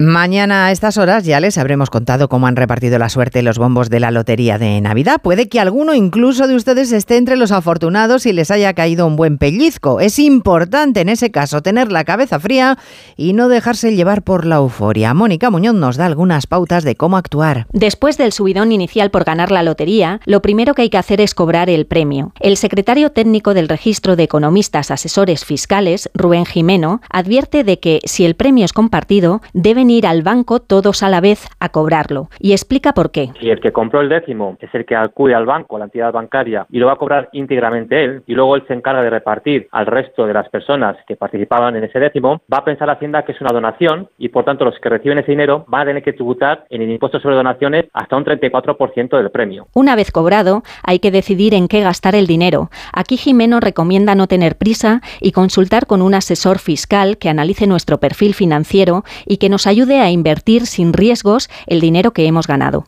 Mañana 0.00 0.66
a 0.66 0.70
estas 0.70 0.96
horas 0.96 1.24
ya 1.24 1.40
les 1.40 1.58
habremos 1.58 1.90
contado 1.90 2.28
cómo 2.28 2.46
han 2.46 2.54
repartido 2.54 3.00
la 3.00 3.08
suerte 3.08 3.42
los 3.42 3.58
bombos 3.58 3.90
de 3.90 3.98
la 3.98 4.12
lotería 4.12 4.56
de 4.56 4.80
Navidad. 4.80 5.20
Puede 5.20 5.48
que 5.48 5.58
alguno 5.58 5.92
incluso 5.92 6.46
de 6.46 6.54
ustedes 6.54 6.92
esté 6.92 7.16
entre 7.16 7.36
los 7.36 7.50
afortunados 7.50 8.24
y 8.24 8.32
les 8.32 8.52
haya 8.52 8.74
caído 8.74 9.08
un 9.08 9.16
buen 9.16 9.38
pellizco. 9.38 9.98
Es 9.98 10.20
importante 10.20 11.00
en 11.00 11.08
ese 11.08 11.32
caso 11.32 11.62
tener 11.62 11.90
la 11.90 12.04
cabeza 12.04 12.38
fría 12.38 12.78
y 13.16 13.32
no 13.32 13.48
dejarse 13.48 13.96
llevar 13.96 14.22
por 14.22 14.46
la 14.46 14.56
euforia. 14.56 15.14
Mónica 15.14 15.50
Muñoz 15.50 15.74
nos 15.74 15.96
da 15.96 16.06
algunas 16.06 16.46
pautas 16.46 16.84
de 16.84 16.94
cómo 16.94 17.16
actuar. 17.16 17.66
Después 17.72 18.16
del 18.18 18.32
subidón 18.32 18.70
inicial 18.70 19.10
por 19.10 19.24
ganar 19.24 19.50
la 19.50 19.64
lotería, 19.64 20.20
lo 20.26 20.42
primero 20.42 20.74
que 20.74 20.82
hay 20.82 20.90
que 20.90 20.98
hacer 20.98 21.20
es 21.20 21.34
cobrar 21.34 21.68
el 21.68 21.86
premio. 21.86 22.32
El 22.38 22.56
secretario 22.56 23.10
técnico 23.10 23.52
del 23.52 23.68
Registro 23.68 24.14
de 24.14 24.22
Economistas 24.22 24.92
Asesores 24.92 25.44
Fiscales, 25.44 26.08
Rubén 26.14 26.46
Jimeno, 26.46 27.00
advierte 27.10 27.64
de 27.64 27.80
que 27.80 27.98
si 28.04 28.24
el 28.24 28.36
premio 28.36 28.64
es 28.64 28.72
compartido, 28.72 29.42
deben 29.52 29.87
deben 29.88 29.90
ir 29.90 30.06
al 30.06 30.22
banco 30.22 30.60
todos 30.60 31.02
a 31.02 31.08
la 31.08 31.20
vez 31.20 31.48
a 31.60 31.70
cobrarlo. 31.70 32.28
Y 32.38 32.52
explica 32.52 32.92
por 32.92 33.10
qué. 33.10 33.30
Si 33.40 33.48
el 33.48 33.60
que 33.60 33.72
compró 33.72 34.00
el 34.00 34.08
décimo 34.08 34.56
es 34.60 34.74
el 34.74 34.84
que 34.84 34.94
acude 34.94 35.34
al 35.34 35.46
banco, 35.46 35.76
a 35.76 35.78
la 35.78 35.84
entidad 35.86 36.12
bancaria, 36.12 36.66
y 36.70 36.78
lo 36.78 36.86
va 36.86 36.92
a 36.92 36.96
cobrar 36.96 37.28
íntegramente 37.32 38.04
él, 38.04 38.22
y 38.26 38.34
luego 38.34 38.56
él 38.56 38.64
se 38.68 38.74
encarga 38.74 39.02
de 39.02 39.10
repartir 39.10 39.68
al 39.72 39.86
resto 39.86 40.26
de 40.26 40.34
las 40.34 40.48
personas 40.48 40.96
que 41.06 41.16
participaban 41.16 41.76
en 41.76 41.84
ese 41.84 41.98
décimo, 41.98 42.40
va 42.52 42.58
a 42.58 42.64
pensar 42.64 42.88
Hacienda 42.88 43.22
que 43.22 43.32
es 43.32 43.40
una 43.40 43.52
donación 43.52 44.08
y 44.18 44.30
por 44.30 44.44
tanto 44.44 44.64
los 44.64 44.78
que 44.80 44.88
reciben 44.88 45.18
ese 45.18 45.32
dinero 45.32 45.64
van 45.68 45.82
a 45.82 45.84
tener 45.86 46.02
que 46.02 46.14
tributar 46.14 46.64
en 46.70 46.82
el 46.82 46.90
impuesto 46.90 47.20
sobre 47.20 47.36
donaciones 47.36 47.86
hasta 47.92 48.16
un 48.16 48.24
34% 48.24 49.16
del 49.16 49.30
premio. 49.30 49.66
Una 49.74 49.94
vez 49.94 50.10
cobrado, 50.10 50.62
hay 50.82 50.98
que 51.00 51.10
decidir 51.10 51.54
en 51.54 51.68
qué 51.68 51.82
gastar 51.82 52.14
el 52.14 52.26
dinero. 52.26 52.70
Aquí 52.92 53.16
Jimeno 53.16 53.60
recomienda 53.60 54.14
no 54.14 54.26
tener 54.26 54.56
prisa 54.56 55.02
y 55.20 55.32
consultar 55.32 55.86
con 55.86 56.00
un 56.00 56.14
asesor 56.14 56.58
fiscal 56.58 57.18
que 57.18 57.28
analice 57.28 57.66
nuestro 57.66 57.98
perfil 57.98 58.34
financiero 58.34 59.04
y 59.26 59.36
que 59.36 59.50
nos 59.50 59.66
ayude 59.78 60.00
a 60.00 60.10
invertir 60.10 60.66
sin 60.66 60.92
riesgos 60.92 61.48
el 61.68 61.80
dinero 61.80 62.12
que 62.12 62.26
hemos 62.26 62.48
ganado. 62.48 62.84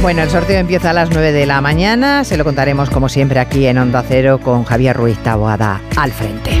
Bueno, 0.00 0.22
el 0.22 0.30
sorteo 0.30 0.60
empieza 0.60 0.90
a 0.90 0.92
las 0.92 1.10
9 1.10 1.32
de 1.32 1.46
la 1.46 1.60
mañana. 1.60 2.22
Se 2.22 2.36
lo 2.36 2.44
contaremos 2.44 2.90
como 2.90 3.08
siempre 3.08 3.40
aquí 3.40 3.66
en 3.66 3.76
Onda 3.78 4.04
Cero 4.06 4.38
con 4.40 4.62
Javier 4.62 4.96
Ruiz 4.96 5.18
Taboada 5.18 5.80
al 5.96 6.12
frente. 6.12 6.52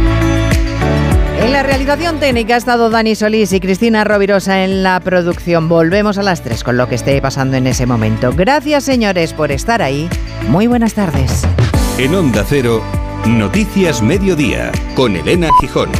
En 1.40 1.52
la 1.52 1.62
realización 1.62 2.18
técnica 2.18 2.54
ha 2.54 2.56
estado 2.56 2.90
Dani 2.90 3.14
Solís 3.14 3.52
y 3.52 3.60
Cristina 3.60 4.02
Rovirosa 4.02 4.64
en 4.64 4.82
la 4.82 4.98
producción. 4.98 5.68
Volvemos 5.68 6.18
a 6.18 6.24
las 6.24 6.42
3 6.42 6.64
con 6.64 6.76
lo 6.76 6.88
que 6.88 6.96
esté 6.96 7.22
pasando 7.22 7.56
en 7.56 7.68
ese 7.68 7.86
momento. 7.86 8.32
Gracias, 8.34 8.82
señores, 8.82 9.32
por 9.32 9.52
estar 9.52 9.80
ahí. 9.80 10.08
Muy 10.48 10.66
buenas 10.66 10.94
tardes. 10.94 11.46
En 11.98 12.16
Onda 12.16 12.44
Cero, 12.44 12.82
Noticias 13.28 14.02
Mediodía, 14.02 14.72
con 14.96 15.14
Elena 15.14 15.50
Gijón. 15.60 15.90